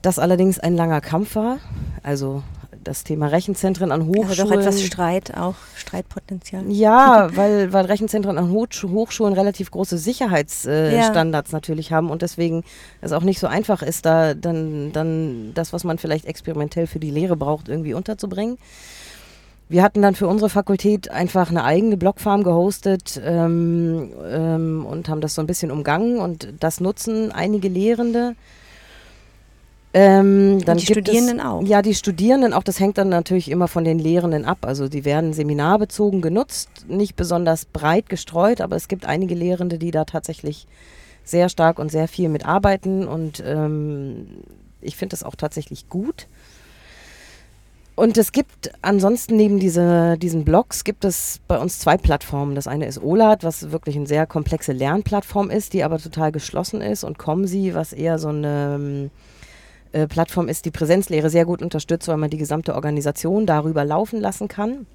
Das 0.00 0.20
allerdings 0.20 0.60
ein 0.60 0.76
langer 0.76 1.00
Kampf 1.00 1.34
war. 1.34 1.58
Also 2.04 2.44
das 2.84 3.04
Thema 3.04 3.26
Rechenzentren 3.26 3.90
an 3.90 4.06
Hochschulen. 4.06 4.28
Also 4.28 4.44
doch 4.44 4.52
etwas 4.52 4.82
Streit, 4.82 5.36
auch 5.36 5.54
Streitpotenzial. 5.76 6.64
Ja, 6.70 7.28
weil, 7.34 7.72
weil 7.72 7.86
Rechenzentren 7.86 8.38
an 8.38 8.50
Hochschu- 8.50 8.90
Hochschulen 8.90 9.34
relativ 9.34 9.70
große 9.70 9.98
Sicherheitsstandards 9.98 11.50
äh, 11.50 11.52
Ja. 11.52 11.56
Natürlich 11.56 11.92
haben 11.92 12.10
und 12.10 12.22
deswegen 12.22 12.64
es 13.00 13.12
auch 13.12 13.22
nicht 13.22 13.40
so 13.40 13.46
einfach 13.46 13.82
ist, 13.82 14.04
da 14.06 14.34
dann, 14.34 14.92
dann 14.92 15.52
das, 15.54 15.72
was 15.72 15.84
man 15.84 15.98
vielleicht 15.98 16.26
experimentell 16.26 16.86
für 16.86 16.98
die 16.98 17.10
Lehre 17.10 17.36
braucht, 17.36 17.68
irgendwie 17.68 17.94
unterzubringen. 17.94 18.58
Wir 19.68 19.82
hatten 19.82 20.02
dann 20.02 20.14
für 20.14 20.28
unsere 20.28 20.50
Fakultät 20.50 21.10
einfach 21.10 21.48
eine 21.50 21.64
eigene 21.64 21.96
Blogfarm 21.96 22.44
gehostet 22.44 23.18
ähm, 23.24 24.10
ähm, 24.30 24.84
und 24.86 25.08
haben 25.08 25.22
das 25.22 25.34
so 25.34 25.40
ein 25.40 25.46
bisschen 25.46 25.70
umgangen 25.70 26.18
und 26.18 26.48
das 26.60 26.80
nutzen 26.80 27.32
einige 27.32 27.68
Lehrende. 27.68 28.34
Ähm, 29.96 30.60
dann 30.64 30.78
die 30.78 30.86
Studierenden 30.86 31.38
es, 31.38 31.44
auch. 31.44 31.62
Ja, 31.62 31.80
die 31.80 31.94
Studierenden 31.94 32.52
auch. 32.52 32.64
Das 32.64 32.80
hängt 32.80 32.98
dann 32.98 33.08
natürlich 33.08 33.48
immer 33.48 33.68
von 33.68 33.84
den 33.84 34.00
Lehrenden 34.00 34.44
ab. 34.44 34.58
Also 34.62 34.88
die 34.88 35.04
werden 35.04 35.32
seminarbezogen 35.32 36.20
genutzt, 36.20 36.68
nicht 36.88 37.14
besonders 37.14 37.64
breit 37.64 38.08
gestreut, 38.08 38.60
aber 38.60 38.74
es 38.74 38.88
gibt 38.88 39.06
einige 39.06 39.36
Lehrende, 39.36 39.78
die 39.78 39.92
da 39.92 40.04
tatsächlich 40.04 40.66
sehr 41.22 41.48
stark 41.48 41.78
und 41.78 41.92
sehr 41.92 42.08
viel 42.08 42.28
mitarbeiten 42.28 43.06
und 43.06 43.42
ähm, 43.46 44.26
ich 44.80 44.96
finde 44.96 45.12
das 45.12 45.22
auch 45.22 45.36
tatsächlich 45.36 45.88
gut. 45.88 46.26
Und 47.96 48.18
es 48.18 48.32
gibt 48.32 48.72
ansonsten 48.82 49.36
neben 49.36 49.60
diese, 49.60 50.18
diesen 50.18 50.44
Blogs 50.44 50.82
gibt 50.82 51.04
es 51.04 51.40
bei 51.46 51.56
uns 51.56 51.78
zwei 51.78 51.96
Plattformen. 51.96 52.56
Das 52.56 52.66
eine 52.66 52.86
ist 52.86 53.00
OLAD, 53.00 53.44
was 53.44 53.70
wirklich 53.70 53.94
eine 53.96 54.08
sehr 54.08 54.26
komplexe 54.26 54.72
Lernplattform 54.72 55.48
ist, 55.48 55.72
die 55.72 55.84
aber 55.84 55.98
total 55.98 56.32
geschlossen 56.32 56.80
ist 56.80 57.04
und 57.04 57.18
COMSI, 57.18 57.72
was 57.72 57.92
eher 57.92 58.18
so 58.18 58.28
eine 58.28 58.74
ähm, 58.74 59.10
äh, 59.94 60.08
Plattform 60.08 60.48
ist, 60.48 60.64
die 60.64 60.70
Präsenzlehre 60.70 61.30
sehr 61.30 61.44
gut 61.44 61.62
unterstützt, 61.62 62.08
weil 62.08 62.16
man 62.16 62.30
die 62.30 62.36
gesamte 62.36 62.74
Organisation 62.74 63.46
darüber 63.46 63.84
laufen 63.84 64.20
lassen 64.20 64.48
kann. 64.48 64.86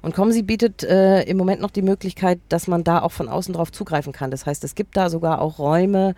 Und 0.00 0.14
Comsi 0.14 0.42
bietet 0.42 0.84
äh, 0.84 1.22
im 1.22 1.36
Moment 1.36 1.60
noch 1.60 1.72
die 1.72 1.82
Möglichkeit, 1.82 2.38
dass 2.48 2.68
man 2.68 2.84
da 2.84 3.02
auch 3.02 3.10
von 3.10 3.28
außen 3.28 3.52
drauf 3.52 3.72
zugreifen 3.72 4.12
kann. 4.12 4.30
Das 4.30 4.46
heißt, 4.46 4.62
es 4.62 4.76
gibt 4.76 4.96
da 4.96 5.10
sogar 5.10 5.40
auch 5.40 5.58
Räume, 5.58 6.14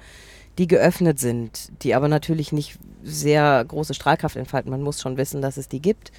die 0.59 0.66
geöffnet 0.66 1.18
sind, 1.18 1.70
die 1.83 1.94
aber 1.94 2.09
natürlich 2.09 2.53
nicht 2.53 2.79
sehr 3.03 3.64
große 3.64 3.94
Strahlkraft 3.94 4.37
entfalten. 4.37 4.70
Man 4.70 4.83
muss 4.83 5.01
schon 5.01 5.16
wissen, 5.16 5.40
dass 5.40 5.57
es 5.57 5.68
die 5.68 5.81
gibt. 5.81 6.12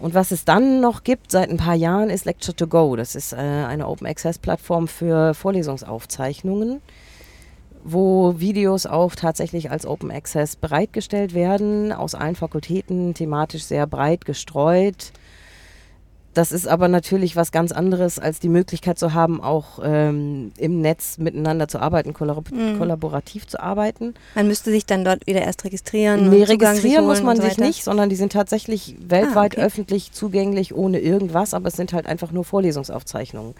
Und 0.00 0.14
was 0.14 0.30
es 0.30 0.44
dann 0.46 0.80
noch 0.80 1.04
gibt 1.04 1.32
seit 1.32 1.50
ein 1.50 1.56
paar 1.58 1.74
Jahren 1.74 2.08
ist 2.08 2.24
Lecture 2.24 2.56
to 2.56 2.66
Go. 2.66 2.96
Das 2.96 3.14
ist 3.14 3.32
äh, 3.32 3.36
eine 3.36 3.88
Open 3.88 4.06
Access 4.06 4.38
Plattform 4.38 4.88
für 4.88 5.34
Vorlesungsaufzeichnungen, 5.34 6.80
wo 7.92 8.38
Videos 8.38 8.86
auch 8.86 9.14
tatsächlich 9.14 9.70
als 9.70 9.86
Open 9.86 10.10
Access 10.10 10.56
bereitgestellt 10.56 11.34
werden, 11.34 11.92
aus 11.92 12.14
allen 12.14 12.36
Fakultäten, 12.36 13.14
thematisch 13.14 13.64
sehr 13.64 13.86
breit 13.86 14.24
gestreut. 14.24 15.12
Das 16.34 16.52
ist 16.52 16.68
aber 16.68 16.86
natürlich 16.86 17.34
was 17.34 17.50
ganz 17.50 17.72
anderes, 17.72 18.20
als 18.20 18.38
die 18.38 18.48
Möglichkeit 18.48 18.96
zu 18.96 19.12
haben, 19.12 19.42
auch 19.42 19.80
ähm, 19.82 20.52
im 20.56 20.80
Netz 20.80 21.18
miteinander 21.18 21.66
zu 21.66 21.80
arbeiten, 21.80 22.12
kollabor 22.12 22.44
Mhm. 22.52 22.78
kollaborativ 22.78 23.48
zu 23.48 23.58
arbeiten. 23.58 24.14
Man 24.36 24.46
müsste 24.46 24.70
sich 24.70 24.86
dann 24.86 25.04
dort 25.04 25.26
wieder 25.26 25.42
erst 25.42 25.64
registrieren. 25.64 26.30
Nee, 26.30 26.44
registrieren 26.44 27.06
muss 27.06 27.22
man 27.24 27.38
so 27.38 27.42
sich 27.42 27.58
nicht, 27.58 27.82
sondern 27.82 28.08
die 28.08 28.14
sind 28.14 28.32
tatsächlich 28.32 28.94
weltweit 29.00 29.54
okay. 29.54 29.66
öffentlich 29.66 30.12
zugänglich 30.12 30.72
ohne 30.74 31.00
irgendwas, 31.00 31.54
aber 31.54 31.68
es 31.68 31.74
sind 31.74 31.92
halt 31.92 32.06
einfach 32.06 32.30
nur 32.30 32.44
Vorlesungsaufzeichnungen. 32.44 33.54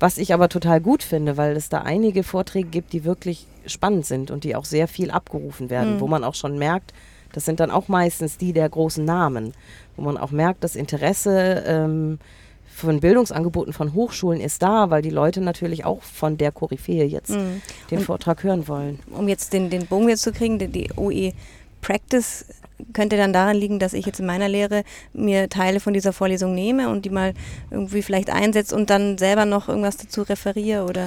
Was 0.00 0.18
ich 0.18 0.32
aber 0.34 0.48
total 0.48 0.80
gut 0.80 1.02
finde, 1.02 1.36
weil 1.36 1.54
es 1.56 1.68
da 1.68 1.82
einige 1.82 2.22
Vorträge 2.24 2.68
gibt, 2.68 2.92
die 2.92 3.04
wirklich 3.04 3.46
spannend 3.66 4.06
sind 4.06 4.30
und 4.30 4.42
die 4.44 4.56
auch 4.56 4.64
sehr 4.64 4.88
viel 4.88 5.10
abgerufen 5.10 5.68
werden, 5.70 5.96
Mhm. 5.96 6.00
wo 6.00 6.08
man 6.08 6.24
auch 6.24 6.34
schon 6.34 6.58
merkt, 6.58 6.92
das 7.32 7.44
sind 7.44 7.60
dann 7.60 7.70
auch 7.70 7.86
meistens 7.88 8.38
die 8.38 8.52
der 8.52 8.68
großen 8.68 9.04
Namen, 9.04 9.52
wo 9.96 10.02
man 10.02 10.16
auch 10.16 10.30
merkt, 10.32 10.64
das 10.64 10.74
Interesse 10.74 11.62
ähm, 11.66 12.18
von 12.74 13.00
Bildungsangeboten 13.00 13.74
von 13.74 13.92
Hochschulen 13.92 14.40
ist 14.40 14.62
da, 14.62 14.88
weil 14.90 15.02
die 15.02 15.10
Leute 15.10 15.42
natürlich 15.42 15.84
auch 15.84 16.02
von 16.02 16.38
der 16.38 16.50
Koryphäe 16.50 17.04
jetzt 17.04 17.30
Mhm. 17.30 17.60
den 17.90 17.98
Und- 17.98 18.04
Vortrag 18.04 18.42
hören 18.42 18.66
wollen. 18.68 19.00
Um 19.10 19.28
jetzt 19.28 19.52
den, 19.52 19.68
den 19.68 19.86
Bogen 19.86 20.08
jetzt 20.08 20.22
zu 20.22 20.32
kriegen, 20.32 20.58
die, 20.58 20.68
die 20.68 20.90
OE 20.96 21.32
Practice 21.82 22.46
könnte 22.92 23.16
dann 23.16 23.32
daran 23.32 23.56
liegen, 23.56 23.78
dass 23.78 23.92
ich 23.92 24.06
jetzt 24.06 24.20
in 24.20 24.26
meiner 24.26 24.48
Lehre 24.48 24.84
mir 25.12 25.48
Teile 25.48 25.80
von 25.80 25.94
dieser 25.94 26.12
Vorlesung 26.12 26.54
nehme 26.54 26.88
und 26.88 27.04
die 27.04 27.10
mal 27.10 27.34
irgendwie 27.70 28.02
vielleicht 28.02 28.30
einsetze 28.30 28.74
und 28.74 28.90
dann 28.90 29.18
selber 29.18 29.44
noch 29.44 29.68
irgendwas 29.68 29.96
dazu 29.96 30.22
referiere 30.22 30.84
oder 30.84 31.06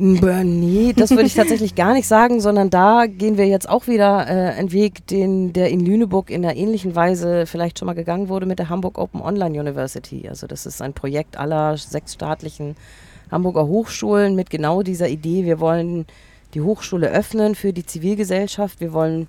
Nee, 0.00 0.92
das 0.96 1.10
würde 1.10 1.24
ich 1.24 1.34
tatsächlich 1.34 1.74
gar 1.74 1.92
nicht 1.92 2.06
sagen, 2.06 2.40
sondern 2.40 2.70
da 2.70 3.06
gehen 3.06 3.36
wir 3.36 3.48
jetzt 3.48 3.68
auch 3.68 3.88
wieder 3.88 4.28
äh, 4.28 4.56
einen 4.56 4.70
Weg, 4.70 5.04
den 5.08 5.52
der 5.52 5.70
in 5.70 5.84
Lüneburg 5.84 6.30
in 6.30 6.44
einer 6.44 6.54
ähnlichen 6.54 6.94
Weise 6.94 7.46
vielleicht 7.46 7.80
schon 7.80 7.86
mal 7.86 7.94
gegangen 7.94 8.28
wurde 8.28 8.46
mit 8.46 8.60
der 8.60 8.68
Hamburg 8.68 8.96
Open 8.96 9.20
Online 9.20 9.58
University. 9.58 10.28
Also 10.28 10.46
das 10.46 10.66
ist 10.66 10.80
ein 10.82 10.92
Projekt 10.92 11.36
aller 11.36 11.76
sechs 11.76 12.14
staatlichen 12.14 12.76
Hamburger 13.32 13.66
Hochschulen 13.66 14.36
mit 14.36 14.50
genau 14.50 14.84
dieser 14.84 15.08
Idee. 15.08 15.44
Wir 15.44 15.58
wollen 15.58 16.06
die 16.54 16.60
Hochschule 16.60 17.10
öffnen 17.10 17.56
für 17.56 17.72
die 17.72 17.84
Zivilgesellschaft. 17.84 18.80
Wir 18.80 18.92
wollen 18.92 19.26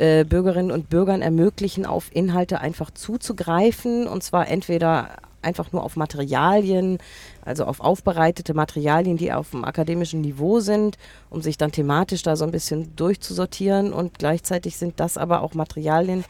äh, 0.00 0.24
Bürgerinnen 0.24 0.70
und 0.70 0.88
Bürgern 0.88 1.20
ermöglichen, 1.20 1.84
auf 1.84 2.08
Inhalte 2.14 2.60
einfach 2.60 2.90
zuzugreifen 2.90 4.06
und 4.06 4.22
zwar 4.22 4.48
entweder 4.48 5.10
einfach 5.42 5.72
nur 5.72 5.84
auf 5.84 5.96
Materialien, 5.96 6.98
also 7.44 7.64
auf 7.64 7.80
aufbereitete 7.80 8.54
Materialien, 8.54 9.16
die 9.16 9.32
auf 9.32 9.50
dem 9.50 9.64
akademischen 9.64 10.20
Niveau 10.22 10.60
sind, 10.60 10.96
um 11.28 11.42
sich 11.42 11.58
dann 11.58 11.70
thematisch 11.72 12.22
da 12.22 12.36
so 12.36 12.44
ein 12.44 12.50
bisschen 12.50 12.94
durchzusortieren 12.96 13.92
und 13.92 14.18
gleichzeitig 14.18 14.76
sind 14.76 15.00
das 15.00 15.18
aber 15.18 15.42
auch 15.42 15.54
Materialien, 15.54 16.24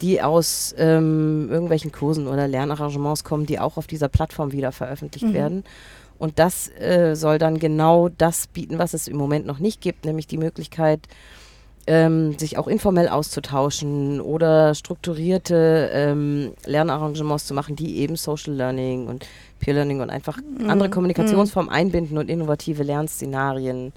die 0.00 0.22
aus 0.22 0.74
ähm, 0.78 1.48
irgendwelchen 1.50 1.92
Kursen 1.92 2.26
oder 2.26 2.48
Lernarrangements 2.48 3.22
kommen, 3.24 3.46
die 3.46 3.58
auch 3.60 3.76
auf 3.76 3.86
dieser 3.86 4.08
Plattform 4.08 4.52
wieder 4.52 4.72
veröffentlicht 4.72 5.26
Mhm. 5.26 5.34
werden. 5.34 5.64
Und 6.18 6.38
das 6.38 6.68
äh, 6.80 7.14
soll 7.14 7.38
dann 7.38 7.58
genau 7.58 8.08
das 8.08 8.46
bieten, 8.48 8.78
was 8.78 8.94
es 8.94 9.08
im 9.08 9.16
Moment 9.16 9.46
noch 9.46 9.58
nicht 9.58 9.80
gibt, 9.80 10.04
nämlich 10.04 10.26
die 10.26 10.38
Möglichkeit, 10.38 11.00
ähm, 11.88 12.38
sich 12.38 12.58
auch 12.58 12.68
informell 12.68 13.08
auszutauschen 13.08 14.20
oder 14.20 14.74
strukturierte 14.74 15.90
ähm, 15.92 16.52
Lernarrangements 16.66 17.46
zu 17.46 17.54
machen, 17.54 17.76
die 17.76 17.96
eben 17.98 18.14
Social 18.16 18.52
Learning 18.52 19.06
und 19.06 19.26
Peer 19.58 19.72
Learning 19.72 20.02
und 20.02 20.10
einfach 20.10 20.38
andere 20.66 20.88
Mhm. 20.88 20.92
Kommunikationsformen 20.92 21.72
einbinden 21.72 22.18
und 22.18 22.28
innovative 22.28 22.82
Lernszenarien 22.82 23.94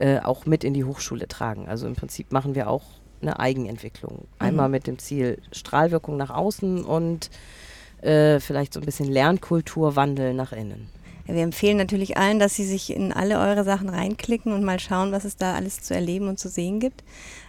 äh, 0.00 0.18
auch 0.18 0.44
mit 0.44 0.64
in 0.64 0.74
die 0.74 0.82
Hochschule 0.82 1.28
tragen. 1.28 1.68
Also 1.68 1.86
im 1.86 1.94
Prinzip 1.94 2.32
machen 2.32 2.56
wir 2.56 2.68
auch 2.68 2.82
eine 3.22 3.38
Eigenentwicklung. 3.38 4.26
Einmal 4.40 4.68
mit 4.68 4.88
dem 4.88 4.98
Ziel 4.98 5.38
Strahlwirkung 5.52 6.16
nach 6.16 6.30
außen 6.30 6.84
und 6.84 7.30
äh, 8.02 8.40
vielleicht 8.40 8.74
so 8.74 8.80
ein 8.80 8.86
bisschen 8.86 9.08
Lernkulturwandel 9.08 10.34
nach 10.34 10.52
innen. 10.52 10.88
Wir 11.26 11.42
empfehlen 11.42 11.78
natürlich 11.78 12.16
allen, 12.18 12.38
dass 12.38 12.54
sie 12.54 12.64
sich 12.66 12.92
in 12.94 13.12
alle 13.12 13.38
eure 13.38 13.64
Sachen 13.64 13.88
reinklicken 13.88 14.52
und 14.52 14.62
mal 14.62 14.78
schauen, 14.78 15.10
was 15.10 15.24
es 15.24 15.36
da 15.36 15.54
alles 15.54 15.80
zu 15.80 15.94
erleben 15.94 16.28
und 16.28 16.38
zu 16.38 16.48
sehen 16.50 16.80
gibt. 16.80 17.02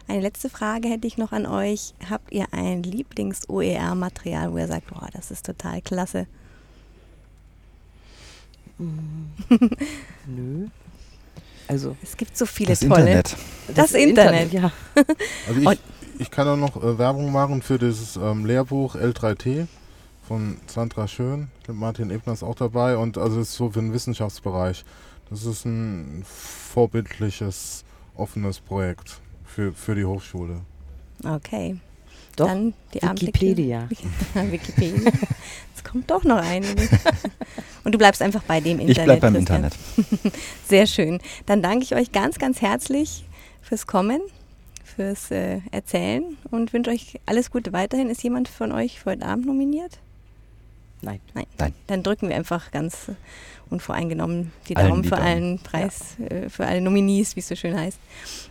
Eine 0.08 0.22
letzte 0.22 0.50
Frage 0.50 0.88
hätte 0.88 1.08
ich 1.08 1.18
noch 1.18 1.32
an 1.34 1.46
euch. 1.46 1.94
Habt 2.10 2.32
ihr 2.32 2.46
ein 2.52 2.84
Lieblings-OER-Material, 2.84 4.54
wo 4.54 4.58
ihr 4.58 4.68
sagt, 4.68 4.88
boah, 4.88 5.10
das 5.12 5.30
ist 5.32 5.46
total 5.46 5.82
klasse? 5.82 6.28
Nö. 10.28 10.68
Also 11.68 11.96
Es 12.04 12.16
gibt 12.16 12.38
so 12.38 12.46
viele 12.46 12.70
Das 12.70 12.80
tolle. 12.82 12.94
Internet. 13.02 13.36
Das 13.74 13.92
Internet. 13.94 14.54
ja. 14.54 14.72
Also 15.48 15.72
ich, 15.72 15.80
ich 16.20 16.32
kann 16.32 16.48
auch 16.48 16.58
noch 16.58 16.82
äh, 16.82 16.98
Werbung 16.98 17.32
machen 17.32 17.62
für 17.62 17.80
dieses 17.80 18.16
ähm, 18.18 18.46
Lehrbuch 18.46 18.96
L3T 18.96 19.66
von 20.28 20.58
Sandra 20.68 21.08
Schön. 21.08 21.50
Ich 21.62 21.74
Martin 21.74 22.10
Ebner 22.10 22.34
ist 22.34 22.44
auch 22.44 22.56
dabei 22.56 22.98
und 22.98 23.18
also 23.18 23.40
es 23.40 23.50
ist 23.50 23.56
so 23.56 23.70
für 23.70 23.80
den 23.80 23.94
Wissenschaftsbereich. 23.94 24.84
Das 25.30 25.44
ist 25.46 25.66
ein 25.66 26.24
vorbildliches, 26.26 27.84
offenes 28.16 28.60
Projekt 28.60 29.20
für, 29.44 29.74
für 29.74 29.96
die 29.96 30.06
Hochschule. 30.06 30.62
Okay. 31.24 31.78
Doch, 32.36 32.48
Dann 32.48 32.74
die 32.94 33.02
Wikipedia. 33.02 33.88
Wikipedia. 34.34 35.12
Es 35.76 35.84
kommt 35.84 36.12
doch 36.12 36.24
noch 36.24 36.38
einige. 36.38 36.90
Und 37.86 37.94
du 37.94 37.98
bleibst 37.98 38.22
einfach 38.22 38.44
bei 38.44 38.60
dem 38.60 38.80
Ich 38.80 38.90
Internet. 38.90 39.06
bleib 39.06 39.22
beim 39.22 39.34
Christian. 39.36 39.64
Internet. 39.64 40.34
Sehr 40.68 40.86
schön. 40.86 41.20
Dann 41.46 41.62
danke 41.62 41.86
ich 41.86 41.96
euch 41.96 42.12
ganz, 42.12 42.38
ganz 42.38 42.62
herzlich 42.62 43.24
fürs 43.62 43.88
Kommen, 43.88 44.22
fürs 44.84 45.32
äh, 45.32 45.62
Erzählen 45.72 46.38
und 46.52 46.74
wünsche 46.74 46.92
euch 46.92 47.20
alles 47.26 47.52
Gute 47.52 47.72
weiterhin. 47.74 48.10
Ist 48.10 48.22
jemand 48.24 48.50
von 48.50 48.72
euch 48.74 49.00
für 49.00 49.12
heute 49.12 49.26
Abend 49.26 49.46
nominiert? 49.46 50.00
Nein. 51.02 51.20
Nein. 51.34 51.46
Nein. 51.58 51.74
Dann 51.88 52.04
drücken 52.04 52.30
wir 52.30 52.36
einfach 52.36 52.70
ganz 52.72 53.10
unvoreingenommen 53.70 54.52
die 54.68 54.76
Allen 54.78 54.90
Daumen 54.90 55.04
für 55.04 55.12
Daumen. 55.12 55.24
allen 55.24 55.60
Preis, 55.60 56.16
äh, 56.20 56.50
für 56.50 56.66
alle 56.66 56.82
Nominees, 56.82 57.36
wie 57.36 57.40
es 57.40 57.48
so 57.48 57.56
schön 57.56 57.78
heißt. 57.78 58.00